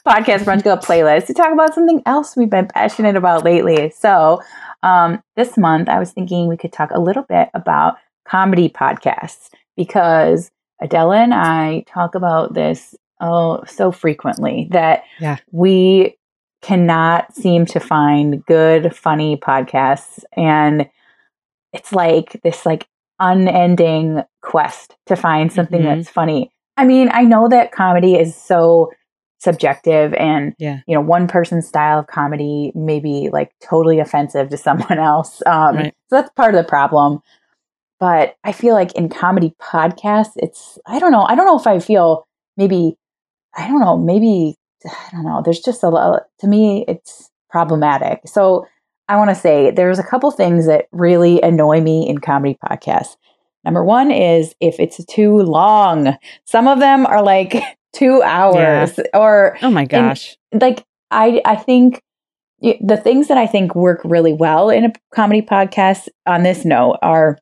podcast 0.07 0.44
brunch 0.44 0.62
club 0.62 0.83
playlist 0.83 1.26
to 1.26 1.35
talk 1.35 1.52
about 1.52 1.74
something 1.74 2.02
else 2.05 2.37
we've 2.37 2.50
been 2.50 2.68
passionate 2.68 3.16
about 3.16 3.44
lately. 3.44 3.90
So 3.96 4.42
um, 4.83 5.22
this 5.37 5.57
month, 5.57 5.88
I 5.88 5.98
was 5.98 6.12
thinking 6.12 6.48
we 6.48 6.57
could 6.57 6.72
talk 6.72 6.90
a 6.90 7.00
little 7.00 7.22
bit 7.22 7.48
about 7.55 7.96
comedy 8.29 8.68
podcasts 8.68 9.48
because 9.76 10.50
Adela 10.83 11.18
and 11.18 11.33
I 11.33 11.85
talk 11.87 12.14
about 12.14 12.55
this 12.55 12.94
oh 13.20 13.64
so 13.66 13.90
frequently 13.90 14.68
that 14.72 15.05
yeah. 15.20 15.37
we 15.50 16.16
cannot 16.61 17.35
seem 17.35 17.64
to 17.66 17.81
find 17.81 18.44
good 18.44 18.94
funny 18.94 19.37
podcasts 19.37 20.22
and 20.37 20.88
it's 21.72 21.92
like 21.92 22.40
this 22.42 22.66
like 22.66 22.87
unending 23.18 24.22
quest 24.46 24.96
to 25.06 25.16
find 25.16 25.52
something 25.52 25.80
mm-hmm. 25.80 25.98
that's 25.98 26.09
funny 26.09 26.50
i 26.76 26.85
mean 26.85 27.09
i 27.12 27.22
know 27.22 27.48
that 27.48 27.72
comedy 27.72 28.14
is 28.14 28.35
so 28.35 28.90
subjective 29.38 30.14
and 30.14 30.54
yeah. 30.59 30.80
you 30.87 30.94
know 30.94 31.00
one 31.00 31.28
person's 31.28 31.66
style 31.68 31.98
of 31.98 32.06
comedy 32.06 32.72
may 32.74 33.00
be 33.00 33.28
like 33.32 33.52
totally 33.62 33.98
offensive 33.98 34.48
to 34.48 34.56
someone 34.66 34.98
else 34.98 35.42
um, 35.46 35.76
right. 35.76 35.94
so 36.09 36.16
that's 36.16 36.30
part 36.30 36.54
of 36.54 36.62
the 36.62 36.68
problem 36.68 37.20
but 38.00 38.37
i 38.44 38.52
feel 38.52 38.74
like 38.74 38.92
in 38.92 39.09
comedy 39.09 39.54
podcasts 39.61 40.32
it's 40.37 40.78
i 40.87 40.98
don't 40.98 41.12
know 41.12 41.24
i 41.24 41.35
don't 41.35 41.46
know 41.46 41.59
if 41.59 41.66
i 41.66 41.78
feel 41.78 42.26
maybe 42.56 42.96
I 43.56 43.68
don't 43.68 43.80
know, 43.80 43.96
maybe, 43.96 44.56
I 44.85 45.09
don't 45.12 45.24
know, 45.24 45.42
there's 45.44 45.61
just 45.61 45.82
a 45.82 45.88
lot, 45.88 46.24
to 46.40 46.46
me, 46.46 46.85
it's 46.87 47.30
problematic. 47.50 48.20
So 48.26 48.66
I 49.09 49.16
want 49.16 49.30
to 49.30 49.35
say 49.35 49.70
there's 49.70 49.98
a 49.98 50.04
couple 50.04 50.30
things 50.30 50.66
that 50.66 50.87
really 50.92 51.40
annoy 51.40 51.80
me 51.80 52.09
in 52.09 52.18
comedy 52.18 52.59
podcasts. 52.64 53.16
Number 53.66 53.85
one 53.85 54.12
is 54.12 54.55
if 54.61 54.79
it's 54.79 55.05
too 55.05 55.38
long. 55.38 56.16
Some 56.44 56.68
of 56.68 56.79
them 56.79 57.05
are 57.05 57.22
like 57.22 57.62
two 57.92 58.22
hours 58.22 58.96
yeah. 58.96 59.05
or 59.12 59.59
oh 59.61 59.70
my 59.70 59.85
gosh. 59.85 60.37
like 60.52 60.85
I 61.11 61.42
I 61.44 61.57
think 61.57 62.00
the 62.61 62.96
things 62.96 63.29
that 63.29 63.37
I 63.37 63.46
think 63.46 63.74
work 63.74 64.00
really 64.05 64.33
well 64.33 64.70
in 64.70 64.85
a 64.85 64.92
comedy 65.12 65.42
podcast 65.42 66.09
on 66.26 66.42
this 66.42 66.64
note 66.64 66.98
are 67.02 67.38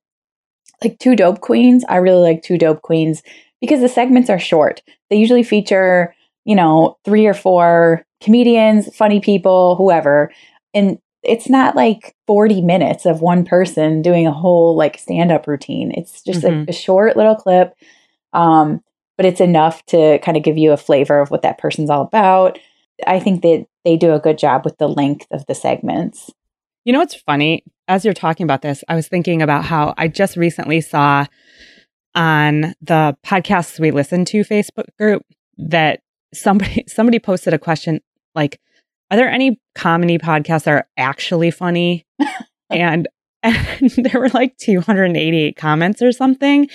like 0.83 0.99
two 0.99 1.15
dope 1.15 1.41
queens. 1.41 1.85
I 1.89 1.97
really 1.97 2.23
like 2.23 2.43
two 2.43 2.59
dope 2.59 2.83
queens 2.83 3.23
because 3.61 3.81
the 3.81 3.89
segments 3.89 4.31
are 4.31 4.39
short. 4.39 4.83
They 5.11 5.17
usually 5.17 5.43
feature, 5.43 6.15
you 6.45 6.57
know, 6.57 6.97
three 7.05 7.27
or 7.27 7.35
four 7.35 8.05
comedians, 8.23 8.95
funny 8.97 9.21
people, 9.21 9.77
whoever. 9.77 10.33
And 10.73 10.99
it's 11.25 11.49
not 11.49 11.77
like 11.77 12.15
40 12.27 12.63
minutes 12.63 13.07
of 13.07 13.21
one 13.21 13.45
person 13.45 14.03
doing 14.03 14.27
a 14.27 14.33
whole 14.33 14.77
like 14.77 14.99
stand 14.99 15.33
up 15.33 15.47
routine. 15.47 15.93
It's 15.97 16.23
just 16.23 16.43
mm-hmm. 16.43 16.69
a, 16.69 16.71
a, 16.71 16.73
short 16.73 17.17
little 17.17 17.35
clip. 17.35 17.75
Um, 18.33 18.83
but 19.17 19.27
it's 19.27 19.41
enough 19.41 19.85
to 19.87 20.19
kind 20.21 20.37
of 20.37 20.43
give 20.43 20.59
you 20.59 20.73
a 20.73 20.77
flavor 20.77 21.21
of 21.21 21.31
what 21.31 21.43
that 21.43 21.59
person's 21.59 21.91
all 21.91 22.03
about. 22.03 22.59
I 23.07 23.21
think 23.21 23.43
that 23.43 23.67
they 23.85 23.97
do 23.97 24.13
a 24.13 24.21
good 24.21 24.39
job 24.39 24.65
with 24.65 24.79
the 24.79 24.89
length 24.89 25.27
of 25.31 25.47
the 25.47 25.55
segments. 25.55 26.31
You 26.85 26.93
know 26.93 26.99
what's 26.99 27.15
funny? 27.15 27.65
As 27.89 28.05
you're 28.05 28.15
talking 28.15 28.45
about 28.45 28.63
this, 28.63 28.83
I 28.89 28.95
was 28.95 29.09
thinking 29.09 29.43
about 29.43 29.65
how 29.65 29.95
I 29.97 30.09
just 30.09 30.37
recently 30.37 30.81
saw 30.81 31.27
on 32.15 32.75
the 32.81 33.17
podcasts 33.25 33.81
we 33.81 33.91
listen 33.91 34.25
to 34.27 34.43
Facebook 34.43 34.87
group 34.99 35.23
that 35.59 36.01
somebody 36.33 36.85
somebody 36.89 37.19
posted 37.19 37.55
a 37.55 37.59
question 37.59 38.01
like, 38.35 38.61
"Are 39.15 39.17
there 39.17 39.31
any 39.31 39.61
comedy 39.75 40.19
podcasts 40.19 40.65
that 40.65 40.73
are 40.73 40.89
actually 40.97 41.51
funny?" 41.51 42.05
and, 42.71 43.07
and 43.43 43.91
there 43.97 44.21
were 44.21 44.29
like 44.31 44.57
288 44.59 45.57
comments 45.57 46.03
or 46.03 46.11
something. 46.13 46.69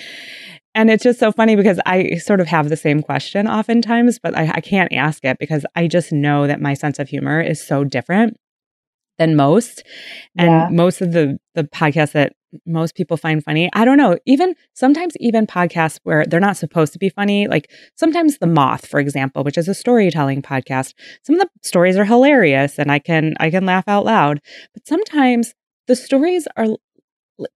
And 0.74 0.88
it's 0.88 1.02
just 1.02 1.18
so 1.18 1.32
funny 1.32 1.56
because 1.56 1.80
I 1.84 2.14
sort 2.16 2.40
of 2.40 2.46
have 2.46 2.68
the 2.68 2.76
same 2.76 3.02
question 3.02 3.48
oftentimes, 3.48 4.20
but 4.22 4.36
I, 4.36 4.52
I 4.54 4.60
can't 4.60 4.92
ask 4.92 5.24
it 5.24 5.36
because 5.38 5.66
I 5.74 5.88
just 5.88 6.12
know 6.12 6.46
that 6.46 6.60
my 6.60 6.74
sense 6.74 6.98
of 7.00 7.08
humor 7.08 7.40
is 7.40 7.60
so 7.60 7.82
different 7.82 8.36
than 9.18 9.34
most. 9.36 9.82
And 10.38 10.48
Yeah. 10.48 10.68
most 10.70 11.00
of 11.02 11.12
the 11.12 11.38
the 11.54 11.64
podcasts 11.64 12.12
that 12.12 12.32
most 12.66 12.94
people 12.94 13.16
find 13.16 13.42
funny, 13.42 13.70
I 13.72 13.84
don't 13.84 13.96
know, 13.96 14.18
even 14.26 14.54
sometimes 14.74 15.14
even 15.18 15.46
podcasts 15.46 16.00
where 16.02 16.26
they're 16.26 16.40
not 16.40 16.56
supposed 16.56 16.92
to 16.92 16.98
be 16.98 17.08
funny, 17.08 17.46
like 17.46 17.70
sometimes 17.96 18.38
The 18.38 18.46
Moth, 18.46 18.86
for 18.86 19.00
example, 19.00 19.44
which 19.44 19.58
is 19.58 19.68
a 19.68 19.74
storytelling 19.74 20.42
podcast. 20.42 20.94
Some 21.22 21.36
of 21.36 21.40
the 21.40 21.48
stories 21.62 21.96
are 21.96 22.04
hilarious 22.04 22.78
and 22.78 22.90
I 22.90 22.98
can 22.98 23.34
I 23.40 23.50
can 23.50 23.66
laugh 23.66 23.84
out 23.86 24.04
loud. 24.04 24.40
But 24.74 24.86
sometimes 24.86 25.54
the 25.86 25.96
stories 25.96 26.46
are 26.56 26.66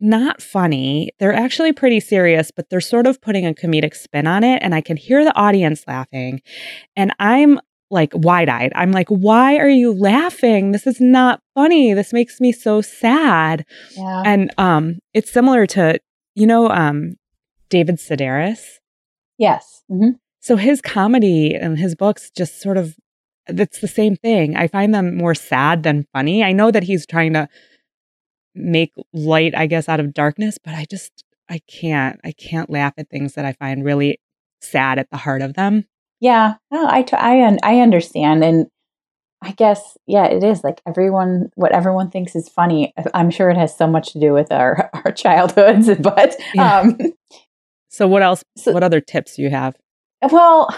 not 0.00 0.40
funny. 0.40 1.10
They're 1.18 1.34
actually 1.34 1.72
pretty 1.72 2.00
serious, 2.00 2.50
but 2.50 2.70
they're 2.70 2.80
sort 2.80 3.06
of 3.06 3.20
putting 3.20 3.46
a 3.46 3.52
comedic 3.52 3.94
spin 3.94 4.26
on 4.26 4.44
it 4.44 4.62
and 4.62 4.74
I 4.74 4.80
can 4.80 4.96
hear 4.96 5.24
the 5.24 5.36
audience 5.36 5.84
laughing. 5.86 6.40
And 6.96 7.12
I'm 7.18 7.60
like 7.94 8.12
wide 8.14 8.48
eyed. 8.50 8.72
I'm 8.74 8.92
like, 8.92 9.08
why 9.08 9.56
are 9.56 9.68
you 9.70 9.92
laughing? 9.94 10.72
This 10.72 10.86
is 10.86 11.00
not 11.00 11.40
funny. 11.54 11.94
This 11.94 12.12
makes 12.12 12.40
me 12.40 12.52
so 12.52 12.80
sad. 12.82 13.64
Yeah. 13.96 14.22
And 14.26 14.52
um, 14.58 14.98
it's 15.14 15.30
similar 15.30 15.66
to, 15.68 15.98
you 16.34 16.46
know, 16.46 16.68
um, 16.68 17.14
David 17.70 17.96
Sedaris. 17.96 18.60
yes. 19.38 19.82
hmm 19.88 20.10
So 20.40 20.56
his 20.56 20.80
comedy 20.82 21.54
and 21.54 21.78
his 21.78 21.94
books 21.94 22.30
just 22.36 22.60
sort 22.60 22.76
of, 22.76 22.96
it's 23.46 23.80
the 23.80 23.88
same 23.88 24.16
thing. 24.16 24.56
I 24.56 24.66
find 24.68 24.94
them 24.94 25.16
more 25.16 25.34
sad 25.34 25.82
than 25.84 26.06
funny. 26.12 26.42
I 26.44 26.52
know 26.52 26.70
that 26.70 26.82
he's 26.84 27.06
trying 27.06 27.32
to 27.34 27.48
make 28.54 28.92
light, 29.12 29.54
I 29.56 29.66
guess, 29.66 29.88
out 29.88 30.00
of 30.00 30.14
darkness, 30.14 30.58
but 30.62 30.74
I 30.74 30.84
just, 30.90 31.24
I 31.48 31.60
can't, 31.68 32.20
I 32.24 32.32
can't 32.32 32.70
laugh 32.70 32.94
at 32.98 33.08
things 33.10 33.34
that 33.34 33.44
I 33.44 33.52
find 33.52 33.84
really 33.84 34.18
sad 34.60 34.98
at 34.98 35.10
the 35.10 35.16
heart 35.18 35.42
of 35.42 35.54
them. 35.54 35.84
Yeah. 36.20 36.54
No, 36.70 36.86
I, 36.88 37.02
t- 37.02 37.16
I, 37.16 37.44
un- 37.46 37.58
I 37.62 37.80
understand. 37.80 38.42
And 38.44 38.66
I 39.42 39.52
guess, 39.52 39.96
yeah, 40.06 40.24
it 40.26 40.42
is 40.42 40.64
like 40.64 40.80
everyone, 40.86 41.50
what 41.54 41.72
everyone 41.72 42.10
thinks 42.10 42.34
is 42.34 42.48
funny. 42.48 42.92
I- 42.96 43.04
I'm 43.14 43.30
sure 43.30 43.50
it 43.50 43.56
has 43.58 43.76
so 43.76 43.86
much 43.86 44.12
to 44.12 44.20
do 44.20 44.32
with 44.32 44.50
our, 44.52 44.90
our 45.04 45.12
childhoods, 45.12 45.90
but, 46.00 46.36
Yeah. 46.54 46.80
um, 46.80 46.98
So 47.90 48.08
what 48.08 48.22
else, 48.22 48.42
So- 48.56 48.72
what 48.72 48.82
other 48.82 49.00
tips 49.00 49.36
do 49.36 49.42
you 49.42 49.50
have? 49.50 49.76
Well, 50.30 50.68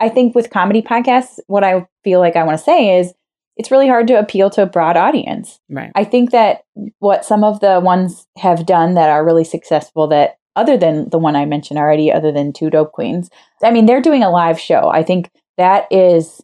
I 0.00 0.08
think 0.08 0.34
with 0.34 0.50
comedy 0.50 0.82
podcasts, 0.82 1.38
what 1.46 1.62
I 1.62 1.86
feel 2.02 2.18
like 2.18 2.34
I 2.36 2.42
want 2.42 2.58
to 2.58 2.64
say 2.64 2.98
is 2.98 3.14
it's 3.56 3.70
really 3.70 3.86
hard 3.86 4.08
to 4.08 4.18
appeal 4.18 4.50
to 4.50 4.62
a 4.62 4.66
broad 4.66 4.96
audience. 4.96 5.60
Right. 5.70 5.92
I 5.94 6.02
think 6.02 6.32
that 6.32 6.62
what 6.98 7.24
some 7.24 7.44
of 7.44 7.60
the 7.60 7.78
ones 7.78 8.26
have 8.36 8.66
done 8.66 8.94
that 8.94 9.08
are 9.10 9.24
really 9.24 9.44
successful 9.44 10.08
that 10.08 10.38
other 10.56 10.76
than 10.76 11.08
the 11.10 11.18
one 11.18 11.36
I 11.36 11.44
mentioned 11.46 11.78
already, 11.78 12.12
other 12.12 12.30
than 12.32 12.52
Two 12.52 12.70
Dope 12.70 12.92
Queens, 12.92 13.30
I 13.62 13.70
mean, 13.70 13.86
they're 13.86 14.00
doing 14.02 14.22
a 14.22 14.30
live 14.30 14.58
show. 14.58 14.88
I 14.88 15.02
think 15.02 15.30
that 15.58 15.86
is 15.90 16.40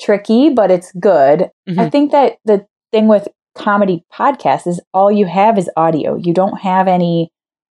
tricky, 0.00 0.50
but 0.50 0.70
it's 0.70 0.92
good. 0.92 1.50
I 1.68 1.70
Mhm. 1.70 1.92
think 1.92 2.12
that 2.12 2.38
the 2.44 2.66
thing 2.92 3.08
with 3.08 3.28
comedy 3.54 4.04
podcasts 4.12 4.66
is 4.66 4.80
all 4.92 5.10
you 5.12 5.26
have 5.26 5.58
is 5.58 5.70
audio. 5.76 6.16
You 6.16 6.32
don't 6.34 6.60
have 6.60 6.88
any 6.88 7.30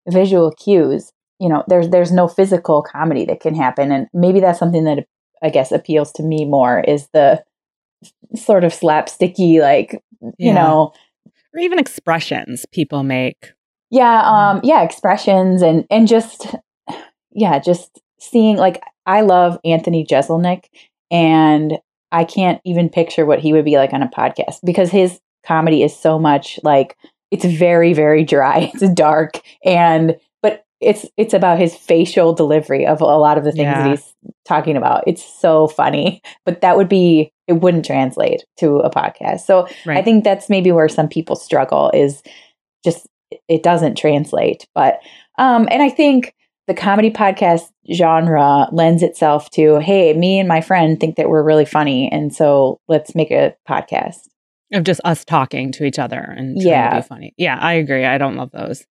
visual 0.07 0.51
cues. 0.51 1.11
You 1.39 1.47
know, 1.49 1.63
there's 1.67 1.89
there's 1.89 2.11
no 2.11 2.27
physical 2.27 2.81
comedy 2.81 3.25
that 3.25 3.39
can 3.39 3.55
happen, 3.55 3.91
and 3.91 4.07
maybe 4.13 4.39
that's 4.41 4.59
something 4.59 4.83
that 4.83 5.05
I 5.41 5.49
guess 5.49 5.71
appeals 5.71 6.11
to 6.13 6.23
me 6.23 6.43
more 6.45 6.81
is 6.81 7.07
the 7.13 7.43
sort 8.35 8.63
of 8.63 8.73
slapsticky, 8.73 9.59
like 9.61 9.93
you 10.21 10.51
Yeah. 10.51 10.53
know, 10.53 10.93
Or 11.53 11.59
even 11.59 11.79
expressions 11.79 12.65
people 12.71 13.03
make. 13.03 13.53
Yeah, 13.89 14.21
um, 14.23 14.61
yeah, 14.63 14.83
expressions 14.83 15.61
and 15.61 15.85
and 15.89 16.07
just 16.07 16.47
yeah, 17.31 17.59
just 17.59 17.99
seeing 18.19 18.57
like 18.57 18.81
I 19.05 19.21
love 19.21 19.57
Anthony 19.65 20.05
Jeselnik, 20.05 20.65
and 21.11 21.77
I 22.11 22.23
can't 22.23 22.61
even 22.65 22.89
picture 22.89 23.25
what 23.25 23.39
he 23.39 23.53
would 23.53 23.65
be 23.65 23.77
like 23.77 23.93
on 23.93 24.03
a 24.03 24.07
podcast 24.09 24.57
because 24.63 24.89
his 24.91 25.19
comedy 25.45 25.83
is 25.83 25.95
so 25.97 26.19
much 26.19 26.59
like 26.63 26.97
it's 27.31 27.45
very 27.45 27.93
very 27.93 28.23
dry, 28.23 28.71
it's 28.73 28.89
dark, 28.93 29.39
and 29.63 30.17
but 30.41 30.63
it's 30.81 31.05
it's 31.17 31.33
about 31.33 31.59
his 31.59 31.75
facial 31.75 32.33
delivery 32.33 32.85
of 32.85 33.01
a 33.01 33.05
lot 33.05 33.37
of 33.37 33.43
the 33.43 33.51
things 33.51 33.63
Yeah. 33.63 33.83
that 33.83 33.89
he's 33.91 34.13
talking 34.45 34.77
about. 34.77 35.03
It's 35.07 35.23
so 35.23 35.67
funny, 35.67 36.21
but 36.45 36.61
that 36.61 36.77
would 36.77 36.89
be 36.89 37.31
it 37.47 37.53
wouldn't 37.53 37.85
translate 37.85 38.43
to 38.57 38.77
a 38.77 38.89
podcast. 38.91 39.41
So 39.41 39.67
Right. 39.85 39.97
I 39.97 40.01
think 40.03 40.23
that's 40.23 40.49
maybe 40.49 40.71
where 40.71 40.87
some 40.89 41.07
people 41.07 41.35
struggle 41.35 41.89
is 41.93 42.21
just 42.83 43.07
it 43.47 43.63
doesn't 43.63 43.95
translate. 43.97 44.67
But 44.75 44.99
um 45.37 45.67
and 45.71 45.81
I 45.81 45.89
think 45.89 46.33
the 46.67 46.73
comedy 46.73 47.09
podcast 47.09 47.63
genre 47.91 48.67
lends 48.71 49.01
itself 49.01 49.49
to, 49.51 49.79
hey, 49.79 50.13
me 50.13 50.37
and 50.39 50.47
my 50.47 50.61
friend 50.61 50.99
think 50.99 51.15
that 51.15 51.27
we're 51.29 51.43
really 51.43 51.65
funny 51.65 52.09
and 52.11 52.33
so 52.33 52.79
let's 52.87 53.15
make 53.15 53.31
a 53.31 53.55
podcast. 53.67 54.27
of 54.73 54.83
just 54.83 55.01
us 55.03 55.25
talking 55.25 55.71
to 55.73 55.83
each 55.83 55.97
other 55.97 56.19
and 56.19 56.57
trying 56.57 56.67
Yeah. 56.67 56.89
to 56.91 56.95
be 56.97 57.07
funny. 57.07 57.33
Yeah, 57.37 57.57
I 57.59 57.73
agree. 57.73 58.05
I 58.05 58.17
don't 58.19 58.35
love 58.35 58.51
those. 58.51 58.85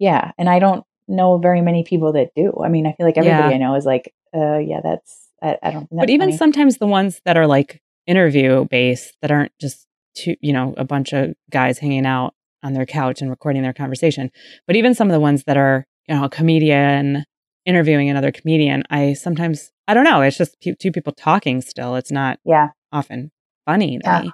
Yeah, 0.00 0.32
and 0.38 0.48
I 0.48 0.58
don't 0.58 0.84
know 1.06 1.38
very 1.38 1.60
many 1.60 1.84
people 1.84 2.12
that 2.14 2.30
do. 2.34 2.52
I 2.64 2.68
mean, 2.68 2.86
I 2.86 2.92
feel 2.92 3.06
like 3.06 3.16
everybody 3.18 3.48
Yeah. 3.50 3.54
I 3.54 3.58
know 3.58 3.74
is 3.76 3.84
like, 3.86 4.12
uh 4.34 4.58
yeah, 4.58 4.80
that's 4.82 5.28
I, 5.42 5.56
I 5.62 5.70
don't 5.70 5.80
think 5.88 5.90
that's 5.92 6.00
but 6.02 6.10
even 6.10 6.28
funny. 6.30 6.36
sometimes 6.38 6.78
the 6.78 6.86
ones 6.86 7.20
that 7.24 7.36
are 7.36 7.46
like 7.46 7.80
interview 8.06 8.64
based 8.64 9.16
that 9.22 9.30
aren't 9.30 9.52
just 9.60 9.86
two, 10.16 10.34
you 10.40 10.52
know, 10.52 10.74
a 10.76 10.84
bunch 10.84 11.12
of 11.12 11.34
guys 11.50 11.78
hanging 11.78 12.06
out 12.06 12.34
on 12.62 12.72
their 12.74 12.86
couch 12.86 13.20
and 13.20 13.30
recording 13.30 13.62
their 13.62 13.72
conversation. 13.72 14.30
But 14.66 14.76
even 14.76 14.94
some 14.94 15.08
of 15.08 15.12
the 15.12 15.20
ones 15.20 15.44
that 15.44 15.56
are, 15.56 15.86
you 16.08 16.14
know, 16.14 16.24
a 16.24 16.28
comedian 16.30 17.24
interviewing 17.66 18.08
another 18.08 18.32
comedian, 18.32 18.84
I 18.90 19.14
sometimes 19.14 19.70
I 19.88 19.94
don't 19.94 20.04
know. 20.04 20.22
It's 20.22 20.36
just 20.36 20.60
pe- 20.60 20.74
two 20.74 20.92
people 20.92 21.12
talking. 21.12 21.60
Still, 21.60 21.96
it's 21.96 22.12
not 22.12 22.38
yeah. 22.44 22.68
often 22.92 23.30
funny 23.66 23.98
to 23.98 24.06
Yeah. 24.08 24.20
me. 24.22 24.32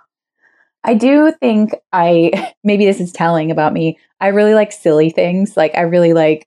I 0.84 0.94
do 0.94 1.32
think 1.40 1.72
I 1.92 2.54
maybe 2.64 2.84
this 2.86 3.00
is 3.00 3.12
telling 3.12 3.50
about 3.50 3.72
me. 3.72 3.98
I 4.20 4.28
really 4.28 4.54
like 4.54 4.72
silly 4.72 5.10
things. 5.10 5.56
Like 5.56 5.74
I 5.74 5.82
really 5.82 6.12
like 6.12 6.46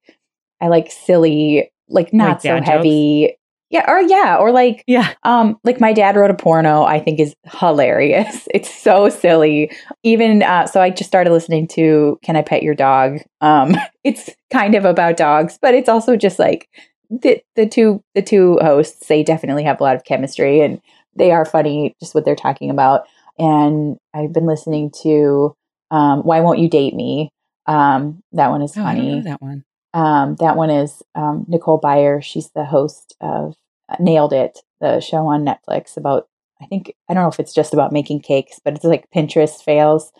I 0.62 0.68
like 0.68 0.92
silly 0.92 1.72
like 1.88 2.14
not 2.14 2.30
Like 2.30 2.42
so 2.42 2.56
jokes? 2.56 2.68
heavy. 2.68 3.38
Yeah, 3.70 3.86
or 3.88 4.02
yeah, 4.02 4.38
or 4.38 4.52
like 4.52 4.84
Yeah, 4.88 5.14
um 5.24 5.60
like 5.64 5.80
my 5.80 5.94
dad 5.94 6.16
wrote 6.16 6.32
a 6.32 6.36
porno 6.36 6.84
I 6.84 7.00
think 7.00 7.20
is 7.20 7.36
hilarious. 7.46 8.48
It's 8.54 8.74
so 8.74 9.10
silly. 9.10 9.72
Even 10.04 10.42
uh 10.44 10.66
so 10.66 10.82
I 10.82 10.90
just 10.90 11.10
started 11.10 11.32
listening 11.32 11.68
to 11.70 12.20
Can 12.24 12.36
I 12.36 12.42
Pet 12.42 12.64
Your 12.64 12.76
Dog? 12.76 13.20
Um 13.42 13.76
it's 14.04 14.30
kind 14.52 14.76
of 14.76 14.86
about 14.86 15.18
dogs, 15.18 15.60
but 15.62 15.74
it's 15.76 15.90
also 15.90 16.16
just 16.16 16.40
like 16.40 16.68
the 17.10 17.42
the 17.56 17.68
two 17.68 18.04
the 18.16 18.22
two 18.22 18.58
hosts 18.62 19.08
they 19.08 19.24
definitely 19.24 19.64
have 19.64 19.80
a 19.80 19.84
lot 19.84 19.96
of 19.96 20.04
chemistry 20.04 20.62
and 20.62 20.82
they 21.16 21.32
are 21.32 21.46
funny 21.46 21.96
just 22.00 22.16
what 22.16 22.26
they're 22.26 22.36
talking 22.36 22.70
about. 22.70 23.08
And 23.38 23.98
I've 24.14 24.34
been 24.34 24.46
listening 24.48 24.92
to 25.04 25.56
um 25.92 26.22
Why 26.24 26.40
Won't 26.40 26.60
You 26.60 26.70
Date 26.70 26.96
Me? 26.96 27.30
Um 27.68 28.24
that 28.32 28.50
one 28.50 28.64
is 28.64 28.76
oh, 28.78 28.84
I 28.84 28.96
don't 28.96 29.06
know 29.06 29.12
funny. 29.12 29.22
that 29.26 29.42
one. 29.42 29.64
Um, 29.94 30.36
that 30.40 30.56
one 30.56 30.70
is 30.70 31.02
um, 31.16 31.46
Nicole 31.48 31.80
Byer. 31.80 32.22
She's 32.24 32.50
the 32.52 32.66
host 32.66 33.16
of 33.22 33.56
uh, 33.90 33.96
Nailed 34.00 34.34
It, 34.34 34.60
the 34.82 35.00
show 35.00 35.28
on 35.28 35.46
Netflix 35.46 35.98
about, 35.98 36.28
I 36.62 36.66
think, 36.66 36.94
I 37.10 37.14
don't 37.14 37.24
know 37.24 37.30
if 37.30 37.40
it's 37.40 37.54
just 37.54 37.74
about 37.74 37.92
making 37.92 38.22
cakes, 38.22 38.60
but 38.64 38.76
it's 38.76 38.84
like 38.84 39.10
Pinterest 39.16 39.64
fails. 39.64 40.12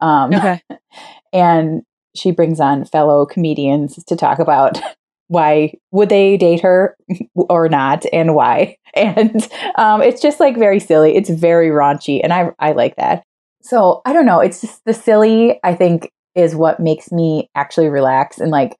Um, 0.00 0.32
Okay, 0.32 0.62
and 1.32 1.82
she 2.14 2.30
brings 2.30 2.60
on 2.60 2.84
fellow 2.84 3.26
comedians 3.26 4.02
to 4.04 4.16
talk 4.16 4.38
about 4.38 4.80
why 5.28 5.74
would 5.90 6.08
they 6.08 6.36
date 6.36 6.60
her 6.60 6.96
or 7.34 7.68
not 7.68 8.04
and 8.12 8.34
why. 8.34 8.76
And 8.94 9.46
um, 9.76 10.00
it's 10.02 10.22
just 10.22 10.40
like 10.40 10.56
very 10.56 10.80
silly. 10.80 11.14
It's 11.14 11.30
very 11.30 11.68
raunchy. 11.68 12.20
And 12.22 12.32
I, 12.32 12.50
I 12.58 12.72
like 12.72 12.96
that. 12.96 13.22
So 13.60 14.00
I 14.06 14.12
don't 14.14 14.26
know. 14.26 14.40
It's 14.40 14.60
just 14.62 14.84
the 14.86 14.94
silly, 14.94 15.60
I 15.62 15.74
think, 15.74 16.10
is 16.34 16.54
what 16.54 16.80
makes 16.80 17.12
me 17.12 17.50
actually 17.54 17.88
relax 17.88 18.38
and 18.38 18.50
like 18.50 18.76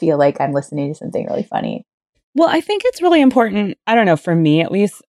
feel 0.00 0.18
like 0.18 0.40
I'm 0.40 0.52
listening 0.52 0.92
to 0.92 0.98
something 0.98 1.26
really 1.26 1.42
funny. 1.42 1.84
Well, 2.34 2.48
I 2.48 2.60
think 2.60 2.82
it's 2.84 3.00
really 3.00 3.20
important. 3.20 3.78
I 3.86 3.94
don't 3.94 4.06
know, 4.06 4.16
for 4.16 4.34
me 4.34 4.60
at 4.60 4.72
least, 4.72 5.02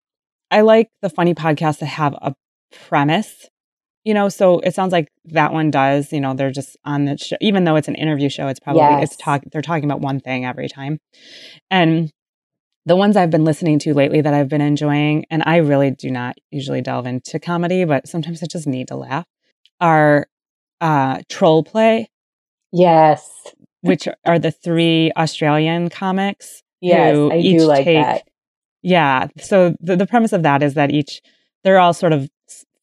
I 0.52 0.62
like 0.62 0.89
the 1.02 1.10
funny 1.10 1.34
podcasts 1.34 1.80
that 1.80 1.88
have 1.88 2.13
a 2.13 2.36
premise. 2.71 3.50
You 4.04 4.13
know, 4.13 4.30
so 4.30 4.60
it 4.60 4.76
sounds 4.76 4.91
like 4.91 5.08
that 5.26 5.52
one 5.52 5.71
does. 5.71 6.13
You 6.13 6.21
know, 6.21 6.36
they're 6.36 6.52
just 6.52 6.78
on 6.86 7.06
the 7.06 7.17
show, 7.17 7.38
even 7.41 7.63
though 7.63 7.76
it's 7.76 7.88
an 7.88 7.95
interview 7.95 8.30
show. 8.30 8.48
It's 8.48 8.60
probably 8.60 9.02
it's 9.02 9.15
talk. 9.15 9.41
They're 9.52 9.63
talking 9.63 9.86
about 9.86 10.00
one 10.00 10.19
thing 10.19 10.45
every 10.45 10.69
time, 10.69 11.00
and 11.71 12.12
the 12.86 12.95
ones 12.95 13.17
I've 13.17 13.32
been 13.32 13.45
listening 13.45 13.80
to 13.80 13.95
lately 13.95 14.21
that 14.21 14.34
I've 14.34 14.48
been 14.48 14.62
enjoying, 14.62 15.26
and 15.32 15.41
I 15.48 15.58
really 15.58 15.89
do 15.89 16.12
not 16.12 16.38
usually 16.52 16.82
delve 16.82 17.08
into 17.08 17.39
comedy, 17.39 17.84
but 17.84 18.08
sometimes 18.08 18.43
I 18.43 18.45
just 18.45 18.67
need 18.67 18.89
to 18.89 18.95
laugh, 18.95 19.26
are 19.82 20.28
uh, 20.82 21.21
Troll 21.28 21.63
Play. 21.63 22.12
Yes. 22.71 23.32
Which 23.86 24.08
are 24.26 24.39
the 24.39 24.52
three 24.52 25.12
Australian 25.15 25.89
comics. 25.89 26.63
Yes, 26.82 27.15
I 27.32 27.38
each 27.38 27.60
do 27.60 27.65
like 27.65 27.84
take, 27.84 28.04
that. 28.04 28.28
Yeah. 28.82 29.28
So 29.39 29.76
the, 29.80 29.95
the 29.95 30.08
premise 30.08 30.34
of 30.34 30.43
that 30.43 30.62
is 30.62 30.76
that 30.76 30.91
each, 30.91 31.21
they're 31.63 31.80
all 31.80 31.93
sort 31.93 32.13
of 32.13 32.30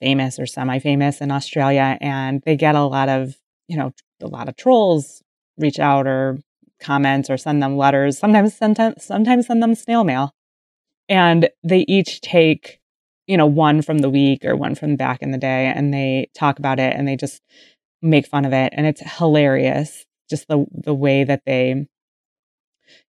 famous 0.00 0.38
or 0.38 0.46
semi 0.46 0.78
famous 0.78 1.20
in 1.20 1.30
Australia, 1.30 1.96
and 2.00 2.42
they 2.44 2.56
get 2.56 2.74
a 2.74 2.82
lot 2.82 3.08
of, 3.08 3.36
you 3.68 3.76
know, 3.76 3.92
a 4.20 4.26
lot 4.26 4.48
of 4.48 4.56
trolls 4.56 5.22
reach 5.58 5.78
out 5.78 6.06
or 6.06 6.38
comments 6.80 7.30
or 7.30 7.36
send 7.36 7.62
them 7.62 7.76
letters, 7.76 8.18
sometimes 8.18 8.54
send, 8.54 8.76
sometimes 8.98 9.46
send 9.46 9.62
them 9.62 9.74
snail 9.74 10.02
mail. 10.02 10.34
And 11.08 11.48
they 11.62 11.84
each 11.88 12.20
take, 12.20 12.80
you 13.26 13.36
know, 13.36 13.46
one 13.46 13.82
from 13.82 13.98
the 13.98 14.10
week 14.10 14.44
or 14.44 14.56
one 14.56 14.74
from 14.74 14.96
back 14.96 15.22
in 15.22 15.30
the 15.30 15.38
day, 15.38 15.72
and 15.74 15.94
they 15.94 16.30
talk 16.34 16.58
about 16.58 16.80
it 16.80 16.94
and 16.96 17.06
they 17.06 17.16
just 17.16 17.40
make 18.00 18.26
fun 18.26 18.44
of 18.44 18.52
it. 18.52 18.72
And 18.76 18.86
it's 18.86 19.02
hilarious, 19.18 20.04
just 20.32 20.48
the 20.48 20.64
the 20.72 20.94
way 20.94 21.24
that 21.24 21.42
they, 21.44 21.86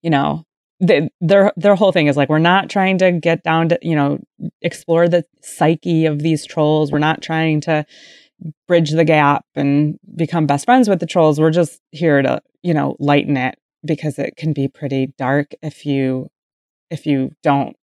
you 0.01 0.09
know, 0.09 0.43
they, 0.79 1.09
their 1.21 1.53
their 1.55 1.75
whole 1.75 1.91
thing 1.91 2.07
is 2.07 2.17
like 2.17 2.27
we're 2.27 2.39
not 2.39 2.69
trying 2.69 2.97
to 2.97 3.11
get 3.11 3.43
down 3.43 3.69
to 3.69 3.79
you 3.83 3.95
know 3.95 4.19
explore 4.61 5.07
the 5.07 5.23
psyche 5.41 6.07
of 6.07 6.19
these 6.19 6.45
trolls. 6.45 6.91
We're 6.91 6.99
not 6.99 7.21
trying 7.21 7.61
to 7.61 7.85
bridge 8.67 8.89
the 8.89 9.05
gap 9.05 9.45
and 9.55 9.99
become 10.15 10.47
best 10.47 10.65
friends 10.65 10.89
with 10.89 10.99
the 10.99 11.05
trolls. 11.05 11.39
We're 11.39 11.51
just 11.51 11.79
here 11.91 12.23
to 12.23 12.41
you 12.63 12.73
know 12.73 12.95
lighten 12.99 13.37
it 13.37 13.59
because 13.85 14.17
it 14.17 14.35
can 14.35 14.53
be 14.53 14.67
pretty 14.67 15.13
dark 15.17 15.51
if 15.61 15.85
you 15.85 16.29
if 16.89 17.05
you 17.05 17.31
don't 17.43 17.75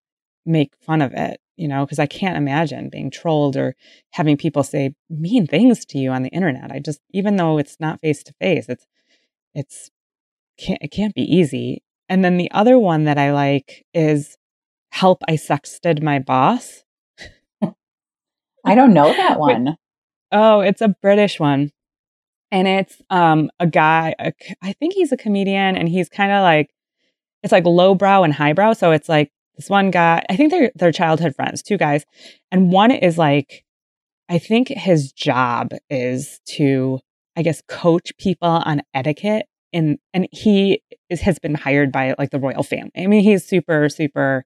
make 0.47 0.73
fun 0.81 1.03
of 1.03 1.13
it 1.13 1.41
you 1.57 1.67
know 1.67 1.85
because 1.85 1.99
i 1.99 2.07
can't 2.07 2.37
imagine 2.37 2.89
being 2.89 3.11
trolled 3.11 3.57
or 3.57 3.75
having 4.11 4.37
people 4.37 4.63
say 4.63 4.95
mean 5.11 5.47
things 5.47 5.85
to 5.85 5.99
you 5.99 6.11
on 6.11 6.23
the 6.23 6.29
internet 6.31 6.71
i 6.71 6.79
just 6.79 7.01
even 7.13 7.37
though 7.37 7.59
it's 7.59 7.79
not 7.81 8.01
face 8.01 8.23
to 8.23 8.33
face 8.35 8.69
it's 8.69 8.87
it's 9.57 9.91
can't 10.59 10.81
it 10.83 10.89
can't 10.89 11.15
be 11.15 11.23
easy 11.23 11.83
and 12.09 12.25
then 12.25 12.37
the 12.37 12.51
other 12.53 12.79
one 12.79 13.05
that 13.05 13.19
i 13.19 13.33
like 13.33 13.85
is 13.93 14.37
help 14.93 15.23
i 15.29 15.33
sexted 15.33 16.03
my 16.03 16.19
boss 16.19 16.85
I 18.67 18.75
don't 18.75 18.93
know 18.93 19.13
that 19.13 19.39
one. 19.39 19.77
Oh, 20.33 20.61
it's 20.61 20.83
a 20.83 20.89
British 20.89 21.41
one. 21.41 21.71
And 22.51 22.69
it's 22.69 23.01
um 23.11 23.51
a 23.59 23.67
guy, 23.67 24.15
a 24.19 24.33
I 24.63 24.73
think 24.73 24.95
he's 24.95 25.13
a 25.13 25.17
comedian 25.17 25.77
and 25.77 25.89
he's 25.89 26.09
kind 26.09 26.33
of 26.33 26.43
like 26.43 26.71
it's 27.43 27.53
like 27.53 27.65
lowbrow 27.65 28.25
and 28.25 28.35
highbrow. 28.35 28.73
So 28.75 28.91
it's 28.91 29.09
like 29.09 29.31
this 29.57 29.71
one 29.71 29.91
guy, 29.91 30.25
I 30.29 30.37
think 30.37 30.51
they're 30.51 30.71
they're 30.75 30.93
childhood 30.93 31.35
friends, 31.35 31.63
two 31.63 31.79
guys. 31.79 32.05
And 32.51 32.71
one 32.71 32.91
is 32.91 33.17
like 33.17 33.65
I 34.29 34.39
think 34.39 34.69
his 34.69 35.13
job 35.13 35.71
is 35.89 36.41
to 36.57 37.01
I 37.37 37.43
guess 37.43 37.63
coach 37.69 38.13
people 38.19 38.49
on 38.49 38.83
etiquette 38.95 39.47
and 39.73 39.99
and 40.15 40.29
he 40.33 40.83
is 41.11 41.21
has 41.21 41.39
been 41.39 41.55
hired 41.55 41.93
by 41.93 42.15
like 42.19 42.31
the 42.31 42.41
royal 42.41 42.63
family. 42.63 42.93
I 42.97 43.07
mean, 43.07 43.23
he's 43.23 43.47
super 43.47 43.89
super 43.89 44.45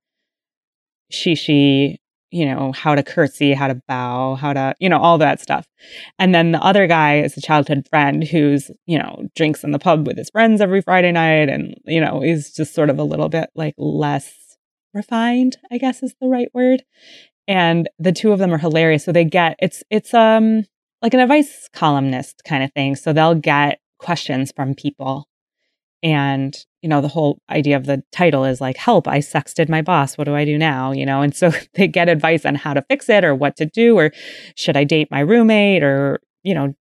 she 1.10 1.98
you 2.30 2.46
know, 2.46 2.72
how 2.72 2.94
to 2.94 3.02
curtsy, 3.02 3.52
how 3.52 3.68
to 3.68 3.80
bow, 3.88 4.36
how 4.36 4.52
to, 4.52 4.74
you 4.78 4.88
know, 4.88 4.98
all 4.98 5.18
that 5.18 5.40
stuff. 5.40 5.66
And 6.18 6.34
then 6.34 6.52
the 6.52 6.62
other 6.62 6.86
guy 6.86 7.18
is 7.20 7.36
a 7.36 7.40
childhood 7.40 7.86
friend 7.90 8.22
who's, 8.22 8.70
you 8.86 8.98
know, 8.98 9.26
drinks 9.34 9.64
in 9.64 9.72
the 9.72 9.78
pub 9.78 10.06
with 10.06 10.16
his 10.16 10.30
friends 10.30 10.60
every 10.60 10.80
Friday 10.80 11.12
night. 11.12 11.48
And, 11.48 11.74
you 11.84 12.00
know, 12.00 12.22
is 12.22 12.52
just 12.52 12.74
sort 12.74 12.90
of 12.90 12.98
a 12.98 13.04
little 13.04 13.28
bit 13.28 13.50
like 13.54 13.74
less 13.76 14.32
refined, 14.94 15.56
I 15.70 15.78
guess 15.78 16.02
is 16.02 16.14
the 16.20 16.28
right 16.28 16.48
word. 16.54 16.84
And 17.48 17.88
the 17.98 18.12
two 18.12 18.30
of 18.30 18.38
them 18.38 18.54
are 18.54 18.58
hilarious. 18.58 19.04
So 19.04 19.12
they 19.12 19.24
get, 19.24 19.56
it's, 19.60 19.82
it's, 19.90 20.14
um, 20.14 20.66
like 21.02 21.14
an 21.14 21.20
advice 21.20 21.68
columnist 21.72 22.42
kind 22.44 22.62
of 22.62 22.72
thing. 22.72 22.96
So 22.96 23.12
they'll 23.12 23.34
get 23.34 23.80
questions 23.98 24.52
from 24.54 24.74
people 24.74 25.26
and 26.02 26.64
you 26.80 26.88
know 26.88 27.00
the 27.00 27.08
whole 27.08 27.38
idea 27.50 27.76
of 27.76 27.84
the 27.84 28.02
title 28.10 28.44
is 28.44 28.60
like 28.60 28.78
help 28.78 29.06
i 29.06 29.18
sexted 29.18 29.68
my 29.68 29.82
boss 29.82 30.16
what 30.16 30.24
do 30.24 30.34
i 30.34 30.44
do 30.44 30.56
now 30.56 30.92
you 30.92 31.04
know 31.04 31.20
and 31.20 31.36
so 31.36 31.52
they 31.74 31.86
get 31.86 32.08
advice 32.08 32.46
on 32.46 32.54
how 32.54 32.72
to 32.72 32.82
fix 32.88 33.08
it 33.08 33.24
or 33.24 33.34
what 33.34 33.56
to 33.56 33.66
do 33.66 33.98
or 33.98 34.10
should 34.56 34.76
i 34.76 34.84
date 34.84 35.10
my 35.10 35.20
roommate 35.20 35.82
or 35.82 36.20
you 36.42 36.54
know 36.54 36.74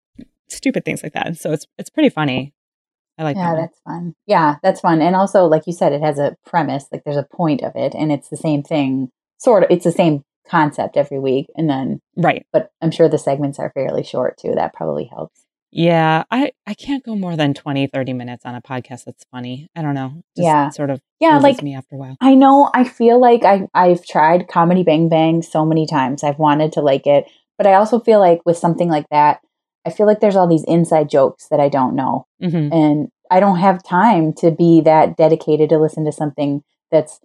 stupid 0.48 0.84
things 0.84 1.02
like 1.02 1.12
that 1.12 1.36
so 1.36 1.52
it's 1.52 1.66
it's 1.76 1.90
pretty 1.90 2.08
funny 2.08 2.54
i 3.18 3.22
like 3.22 3.36
yeah, 3.36 3.54
that 3.54 3.60
that's 3.60 3.80
fun. 3.84 4.14
Yeah, 4.26 4.56
that's 4.62 4.80
fun. 4.80 5.02
And 5.02 5.14
also, 5.14 5.44
like 5.44 5.66
you 5.66 5.74
said, 5.74 5.92
it 5.92 6.00
has 6.00 6.18
a 6.18 6.36
premise, 6.46 6.86
like 6.90 7.02
there's 7.04 7.18
a 7.18 7.26
point 7.30 7.62
of 7.62 7.72
it, 7.74 7.94
and 7.94 8.10
it's 8.10 8.30
the 8.30 8.36
same 8.36 8.62
thing, 8.62 9.10
sort 9.36 9.62
of, 9.62 9.70
it's 9.70 9.84
the 9.84 9.92
same 9.92 10.24
concept 10.48 10.96
every 10.96 11.18
week. 11.18 11.46
And 11.56 11.68
then, 11.68 12.00
right 12.16 12.46
but 12.52 12.70
I'm 12.82 12.90
sure 12.90 13.08
the 13.08 13.18
segments 13.18 13.58
are 13.58 13.70
fairly 13.74 14.02
short 14.04 14.36
too. 14.38 14.52
That 14.54 14.74
probably 14.74 15.04
helps. 15.04 15.44
yeah 15.72 16.24
i 16.32 16.50
i 16.66 16.74
can't 16.74 17.04
go 17.04 17.14
more 17.14 17.36
than 17.36 17.54
20 17.54 17.86
30 17.86 18.12
minutes 18.12 18.44
on 18.44 18.54
a 18.56 18.60
podcast 18.60 19.04
that's 19.04 19.24
funny 19.30 19.68
i 19.76 19.82
don't 19.82 19.94
know 19.94 20.10
Just 20.36 20.46
Yeah. 20.46 20.68
sort 20.70 20.90
of 20.90 21.00
Yeah, 21.20 21.38
like 21.38 21.62
me 21.62 21.74
after 21.76 21.94
a 21.94 21.98
while 21.98 22.16
I 22.20 22.34
know 22.34 22.70
I 22.74 22.82
feel 22.84 23.20
like 23.20 23.44
I 23.44 23.66
I've 23.74 24.04
tried 24.04 24.48
Comedy 24.48 24.82
Bang 24.82 25.08
Bang 25.08 25.42
so 25.42 25.64
many 25.64 25.86
times. 25.86 26.24
I've 26.24 26.38
wanted 26.40 26.72
to 26.72 26.80
like 26.80 27.06
it, 27.06 27.22
but 27.58 27.66
I 27.68 27.74
also 27.74 28.00
feel 28.00 28.18
like 28.20 28.40
with 28.44 28.56
something 28.64 28.88
like 28.96 29.06
that, 29.10 29.40
I 29.86 29.90
feel 29.90 30.06
like 30.06 30.20
there's 30.20 30.36
all 30.36 30.48
these 30.48 30.64
inside 30.76 31.08
jokes 31.08 31.46
that 31.50 31.60
I 31.60 31.68
don't 31.68 31.94
know. 31.94 32.26
hmm 32.40 32.68
and 32.72 33.08
I 33.30 33.38
don't 33.38 33.58
have 33.60 33.84
time 33.84 34.32
to 34.42 34.50
be 34.50 34.80
that 34.90 35.16
dedicated 35.16 35.68
to 35.70 35.78
listen 35.78 36.04
to 36.06 36.10
something 36.12 36.64
that's 36.90 37.20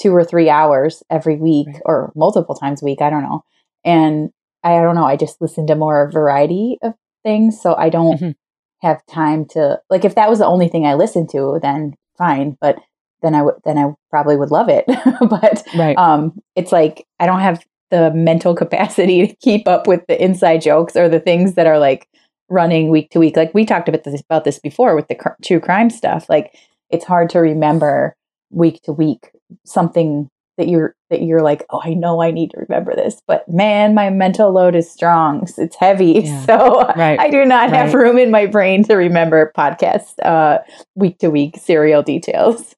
two 0.00 0.14
or 0.14 0.24
three 0.24 0.48
hours 0.48 1.02
every 1.10 1.36
week 1.36 1.66
Right. 1.68 1.82
or 1.84 2.12
multiple 2.14 2.54
times 2.54 2.82
a 2.82 2.84
week. 2.84 3.02
I 3.02 3.10
don't 3.10 3.22
know. 3.22 3.42
And 3.84 4.30
I 4.62 4.80
don't 4.80 4.94
know. 4.94 5.04
I 5.04 5.16
just 5.16 5.40
listen 5.40 5.66
to 5.68 5.74
more 5.74 6.10
variety 6.10 6.78
of 6.82 6.94
things. 7.24 7.60
So 7.60 7.74
I 7.76 7.88
don't 7.88 8.20
Mhm. 8.20 8.34
have 8.82 9.04
time 9.06 9.44
to 9.46 9.80
like 9.90 10.04
if 10.04 10.14
that 10.14 10.30
was 10.30 10.38
the 10.38 10.46
only 10.46 10.68
thing 10.68 10.86
I 10.86 10.94
listened 10.94 11.30
to, 11.30 11.58
then 11.62 11.94
fine. 12.16 12.56
But 12.60 12.78
then 13.22 13.34
I 13.34 13.42
would 13.42 13.54
then 13.64 13.76
I 13.78 13.92
probably 14.10 14.36
would 14.36 14.50
love 14.50 14.68
it. 14.68 14.84
but 15.30 15.64
right 15.76 15.96
um 15.98 16.40
it's 16.54 16.70
like 16.72 17.04
I 17.18 17.26
don't 17.26 17.40
have 17.40 17.64
the 17.90 18.10
mental 18.12 18.54
capacity 18.62 19.26
to 19.26 19.34
keep 19.36 19.66
up 19.66 19.86
with 19.86 20.06
the 20.06 20.22
inside 20.22 20.60
jokes 20.62 20.94
or 20.96 21.08
the 21.08 21.20
things 21.20 21.54
that 21.54 21.66
are 21.66 21.78
like 21.78 22.06
running 22.50 22.88
week 22.90 23.10
to 23.10 23.18
week. 23.18 23.36
Like 23.36 23.52
we 23.54 23.64
talked 23.64 23.88
about 23.88 24.04
this 24.04 24.20
about 24.20 24.44
this 24.44 24.58
before 24.58 24.94
with 24.94 25.08
the 25.08 25.14
cr- 25.16 25.30
true 25.42 25.60
crime 25.60 25.90
stuff. 25.90 26.28
Like 26.28 26.54
it's 26.90 27.04
hard 27.04 27.30
to 27.30 27.40
remember 27.40 28.14
week 28.50 28.80
to 28.82 28.92
week 28.92 29.30
something 29.64 30.28
that 30.56 30.68
you're 30.68 30.94
that 31.10 31.22
you're 31.22 31.40
like, 31.42 31.64
oh, 31.70 31.80
I 31.82 31.94
know 31.94 32.20
I 32.20 32.30
need 32.32 32.50
to 32.50 32.58
remember 32.68 32.94
this, 32.96 33.22
but 33.26 33.48
man, 33.48 33.94
my 33.94 34.10
mental 34.10 34.50
load 34.52 34.74
is 34.74 34.90
strong. 34.90 35.46
It's 35.56 35.76
heavy, 35.76 36.12
Yeah. 36.24 36.44
so 36.46 36.84
Right. 36.96 37.18
I 37.18 37.30
do 37.30 37.44
not 37.44 37.70
have 37.70 37.94
room 37.94 38.18
in 38.18 38.30
my 38.30 38.46
brain 38.46 38.82
to 38.84 38.94
remember 38.96 39.52
podcast 39.56 40.14
uh, 40.24 40.58
week 40.96 41.18
to 41.18 41.30
week 41.30 41.56
serial 41.58 42.02
details. 42.02 42.74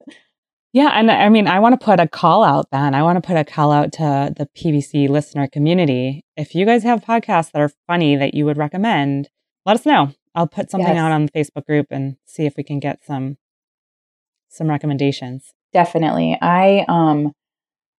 Yeah, 0.73 0.91
and 0.93 1.11
I 1.11 1.29
mean, 1.31 1.49
I 1.49 1.59
want 1.59 1.81
to 1.81 1.85
put 1.85 1.99
a 1.99 2.07
call 2.07 2.45
out 2.45 2.67
then. 2.71 2.95
I 2.95 3.03
want 3.03 3.17
to 3.21 3.27
put 3.27 3.37
a 3.37 3.45
call 3.45 3.73
out 3.73 3.93
to 3.95 4.33
the 4.37 4.47
PBC 4.57 5.09
listener 5.09 5.49
community. 5.49 6.25
If 6.37 6.55
you 6.55 6.65
guys 6.65 6.85
have 6.85 7.01
podcasts 7.05 7.51
that 7.53 7.61
are 7.63 7.73
funny 7.89 8.15
that 8.15 8.35
you 8.35 8.45
would 8.45 8.57
recommend, 8.59 9.31
let 9.67 9.75
us 9.75 9.85
know. 9.87 10.13
I'll 10.35 10.47
put 10.47 10.71
something 10.71 10.95
Yes. 10.95 10.99
out 11.03 11.11
on 11.11 11.27
the 11.27 11.33
Facebook 11.33 11.67
group 11.67 11.87
and 11.91 12.17
see 12.25 12.47
if 12.47 12.57
we 12.57 12.63
can 12.63 12.79
get 12.79 13.03
some 13.05 13.39
some 14.49 14.69
recommendations. 14.69 15.53
Definitely. 15.73 16.37
I 16.41 16.85
um 16.89 17.33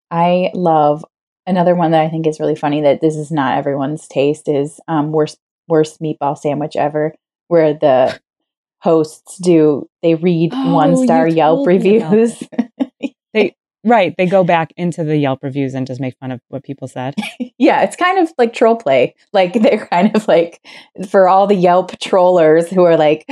i 0.10 0.52
love 0.54 1.06
another 1.48 1.74
one 1.74 1.92
that 1.92 2.02
i 2.02 2.10
think 2.10 2.28
is 2.28 2.40
really 2.40 2.56
funny 2.56 2.82
that 2.82 3.02
this 3.02 3.16
is 3.16 3.32
not 3.32 3.58
everyone's 3.58 4.08
taste 4.08 4.48
is 4.48 4.80
um 4.88 5.12
worst 5.12 5.38
worst 5.68 6.02
meatball 6.02 6.38
sandwich 6.38 6.76
ever 6.76 7.14
where 7.48 7.74
the 7.74 8.20
hosts 8.82 9.38
do 9.38 9.88
they 10.02 10.16
read 10.16 10.52
Oh, 10.54 10.74
one 10.74 10.98
star 10.98 11.28
yelp 11.28 11.66
told 11.66 11.68
me 11.68 11.98
about 11.98 12.12
reviews. 12.12 12.44
Right, 13.84 14.14
they 14.16 14.28
go 14.28 14.44
back 14.44 14.74
into 14.78 15.04
the 15.04 15.18
Yelp 15.18 15.42
reviews 15.42 15.74
and 15.74 15.88
just 15.88 16.00
make 16.00 16.16
fun 16.20 16.32
of 16.32 16.40
what 16.50 16.64
people 16.64 16.88
said. 16.88 17.16
yeah 17.58 17.82
it's 17.82 17.96
kind 17.96 18.20
of 18.20 18.32
like 18.38 18.54
troll 18.54 18.76
play. 18.76 19.16
Like 19.34 19.54
they're 19.54 19.88
kind 19.88 20.16
of 20.16 20.28
like 20.28 20.62
for 21.10 21.28
all 21.28 21.48
the 21.48 21.56
yelp 21.56 21.98
trollers 22.00 22.70
who 22.70 22.84
are 22.84 22.98
like 22.98 23.28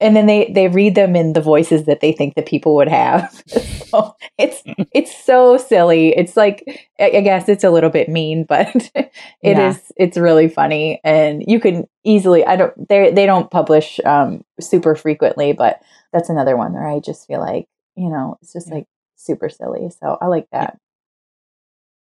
and 0.00 0.14
then 0.16 0.26
they 0.26 0.50
they 0.54 0.68
read 0.68 0.94
them 0.94 1.16
in 1.16 1.32
the 1.32 1.40
voices 1.40 1.84
that 1.86 2.00
they 2.00 2.12
think 2.12 2.34
that 2.34 2.46
people 2.46 2.74
would 2.76 2.88
have 2.88 3.42
so 3.48 4.14
it's 4.38 4.62
it's 4.94 5.14
so 5.24 5.56
silly 5.56 6.10
it's 6.16 6.36
like 6.36 6.64
i 7.00 7.20
guess 7.20 7.48
it's 7.48 7.64
a 7.64 7.70
little 7.70 7.90
bit 7.90 8.08
mean 8.08 8.44
but 8.44 8.68
it 8.94 9.12
is 9.58 9.76
Yeah. 9.76 9.78
it's 9.96 10.16
really 10.16 10.48
funny 10.48 11.00
and 11.04 11.42
you 11.46 11.58
can 11.60 11.86
easily 12.04 12.44
i 12.46 12.56
don't 12.56 12.88
they 12.88 13.10
they 13.12 13.26
don't 13.26 13.50
publish 13.50 13.98
um 14.04 14.44
super 14.60 14.94
frequently 14.94 15.52
but 15.52 15.80
that's 16.12 16.28
another 16.28 16.56
one 16.56 16.72
where 16.72 16.86
i 16.88 17.00
just 17.00 17.26
feel 17.26 17.40
like 17.40 17.66
you 17.96 18.08
know 18.08 18.36
it's 18.40 18.52
just 18.52 18.68
Yeah. 18.68 18.74
like 18.76 18.86
super 19.16 19.48
silly 19.48 19.90
so 19.90 20.16
i 20.20 20.26
like 20.26 20.46
that 20.52 20.78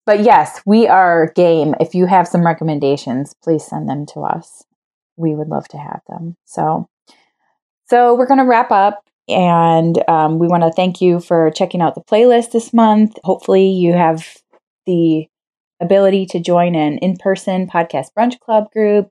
but 0.06 0.20
yes, 0.22 0.60
we 0.66 0.86
are 0.86 1.32
game. 1.34 1.74
If 1.80 1.94
you 1.94 2.04
have 2.04 2.28
some 2.28 2.44
recommendations, 2.44 3.34
please 3.42 3.64
send 3.64 3.88
them 3.88 4.04
to 4.12 4.20
us. 4.20 4.64
We 5.16 5.34
would 5.34 5.48
love 5.48 5.66
to 5.68 5.78
have 5.78 6.02
them. 6.08 6.36
So, 6.44 6.90
so 7.88 8.14
we're 8.14 8.26
going 8.26 8.40
to 8.40 8.46
wrap 8.46 8.70
up. 8.70 9.02
And 9.26 10.02
um, 10.08 10.38
we 10.38 10.48
want 10.48 10.64
to 10.64 10.72
thank 10.72 11.00
you 11.00 11.18
for 11.18 11.50
checking 11.50 11.80
out 11.80 11.94
the 11.94 12.02
playlist 12.02 12.52
this 12.52 12.74
month. 12.74 13.16
Hopefully, 13.24 13.68
you 13.68 13.94
have 13.94 14.36
the 14.86 15.26
ability 15.80 16.26
to 16.26 16.40
join 16.40 16.74
an 16.74 16.98
in 16.98 17.16
person 17.16 17.66
podcast 17.66 18.08
brunch 18.16 18.38
club 18.40 18.70
group. 18.70 19.08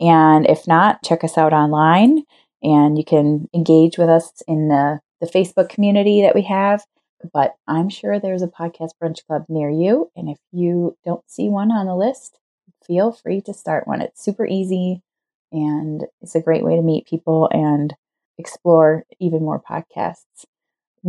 And 0.00 0.46
if 0.46 0.66
not, 0.66 1.02
check 1.02 1.24
us 1.24 1.38
out 1.38 1.52
online 1.52 2.24
and 2.62 2.98
you 2.98 3.04
can 3.04 3.48
engage 3.54 3.98
with 3.98 4.08
us 4.08 4.42
in 4.48 4.68
the, 4.68 5.00
the 5.20 5.26
Facebook 5.26 5.68
community 5.68 6.22
that 6.22 6.34
we 6.34 6.42
have. 6.42 6.84
But 7.32 7.54
I'm 7.66 7.88
sure 7.88 8.18
there's 8.18 8.42
a 8.42 8.48
podcast 8.48 8.90
brunch 9.02 9.24
club 9.26 9.44
near 9.48 9.70
you. 9.70 10.10
And 10.14 10.28
if 10.28 10.38
you 10.52 10.96
don't 11.04 11.24
see 11.26 11.48
one 11.48 11.70
on 11.70 11.86
the 11.86 11.96
list, 11.96 12.38
feel 12.86 13.12
free 13.12 13.40
to 13.42 13.54
start 13.54 13.86
one. 13.86 14.02
It's 14.02 14.22
super 14.22 14.46
easy 14.46 15.00
and 15.52 16.04
it's 16.20 16.34
a 16.34 16.40
great 16.40 16.64
way 16.64 16.76
to 16.76 16.82
meet 16.82 17.06
people 17.06 17.48
and 17.52 17.94
explore 18.38 19.04
even 19.20 19.40
more 19.40 19.62
podcasts. 19.62 20.44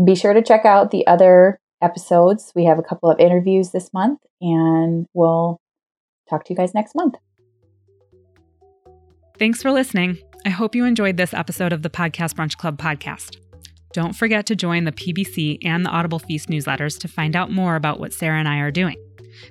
Be 0.05 0.15
sure 0.15 0.33
to 0.33 0.41
check 0.41 0.65
out 0.65 0.91
the 0.91 1.05
other 1.07 1.59
episodes. 1.81 2.51
We 2.55 2.65
have 2.65 2.79
a 2.79 2.83
couple 2.83 3.09
of 3.09 3.19
interviews 3.19 3.71
this 3.71 3.93
month, 3.93 4.19
and 4.41 5.07
we'll 5.13 5.59
talk 6.29 6.45
to 6.45 6.53
you 6.53 6.57
guys 6.57 6.73
next 6.73 6.95
month. 6.95 7.15
Thanks 9.37 9.61
for 9.61 9.71
listening. 9.71 10.17
I 10.45 10.49
hope 10.49 10.75
you 10.75 10.85
enjoyed 10.85 11.17
this 11.17 11.33
episode 11.33 11.73
of 11.73 11.81
the 11.81 11.89
Podcast 11.89 12.35
Brunch 12.35 12.57
Club 12.57 12.77
podcast. 12.77 13.37
Don't 13.93 14.13
forget 14.13 14.45
to 14.47 14.55
join 14.55 14.83
the 14.83 14.91
PBC 14.91 15.59
and 15.63 15.85
the 15.85 15.89
Audible 15.89 16.19
Feast 16.19 16.49
newsletters 16.49 16.99
to 16.99 17.07
find 17.07 17.35
out 17.35 17.51
more 17.51 17.75
about 17.75 17.99
what 17.99 18.13
Sara 18.13 18.39
and 18.39 18.47
I 18.47 18.59
are 18.59 18.71
doing. 18.71 18.97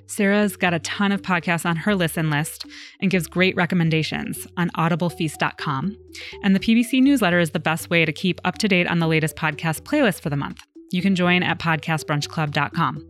Sara's 0.07 0.55
got 0.57 0.73
a 0.73 0.79
ton 0.79 1.11
of 1.11 1.21
podcasts 1.21 1.65
on 1.65 1.75
her 1.75 1.95
listen 1.95 2.29
list 2.29 2.65
and 3.01 3.11
gives 3.11 3.27
great 3.27 3.55
recommendations 3.55 4.47
on 4.57 4.69
audiblefeast.com. 4.71 5.97
And 6.43 6.55
the 6.55 6.59
PBC 6.59 7.01
newsletter 7.01 7.39
is 7.39 7.51
the 7.51 7.59
best 7.59 7.89
way 7.89 8.05
to 8.05 8.11
keep 8.13 8.39
up 8.43 8.57
to 8.59 8.67
date 8.67 8.87
on 8.87 8.99
the 8.99 9.07
latest 9.07 9.35
podcast 9.35 9.81
playlist 9.81 10.21
for 10.21 10.29
the 10.29 10.37
month. 10.37 10.61
You 10.91 11.01
can 11.01 11.15
join 11.15 11.43
at 11.43 11.59
podcastbrunchclub.com. 11.59 13.09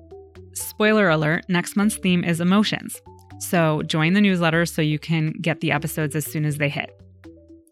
Spoiler 0.54 1.10
alert 1.10 1.46
next 1.50 1.76
month's 1.76 1.98
theme 1.98 2.24
is 2.24 2.40
emotions. 2.40 3.02
So 3.40 3.82
join 3.84 4.14
the 4.14 4.22
newsletter 4.22 4.66
so 4.66 4.82
you 4.82 4.98
can 4.98 5.34
get 5.42 5.60
the 5.60 5.72
episodes 5.72 6.16
as 6.16 6.26
soon 6.26 6.46
as 6.46 6.58
they 6.58 6.70
hit. 6.70 6.90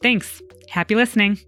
Thanks. 0.01 0.41
Happy 0.69 0.95
listening. 0.95 1.39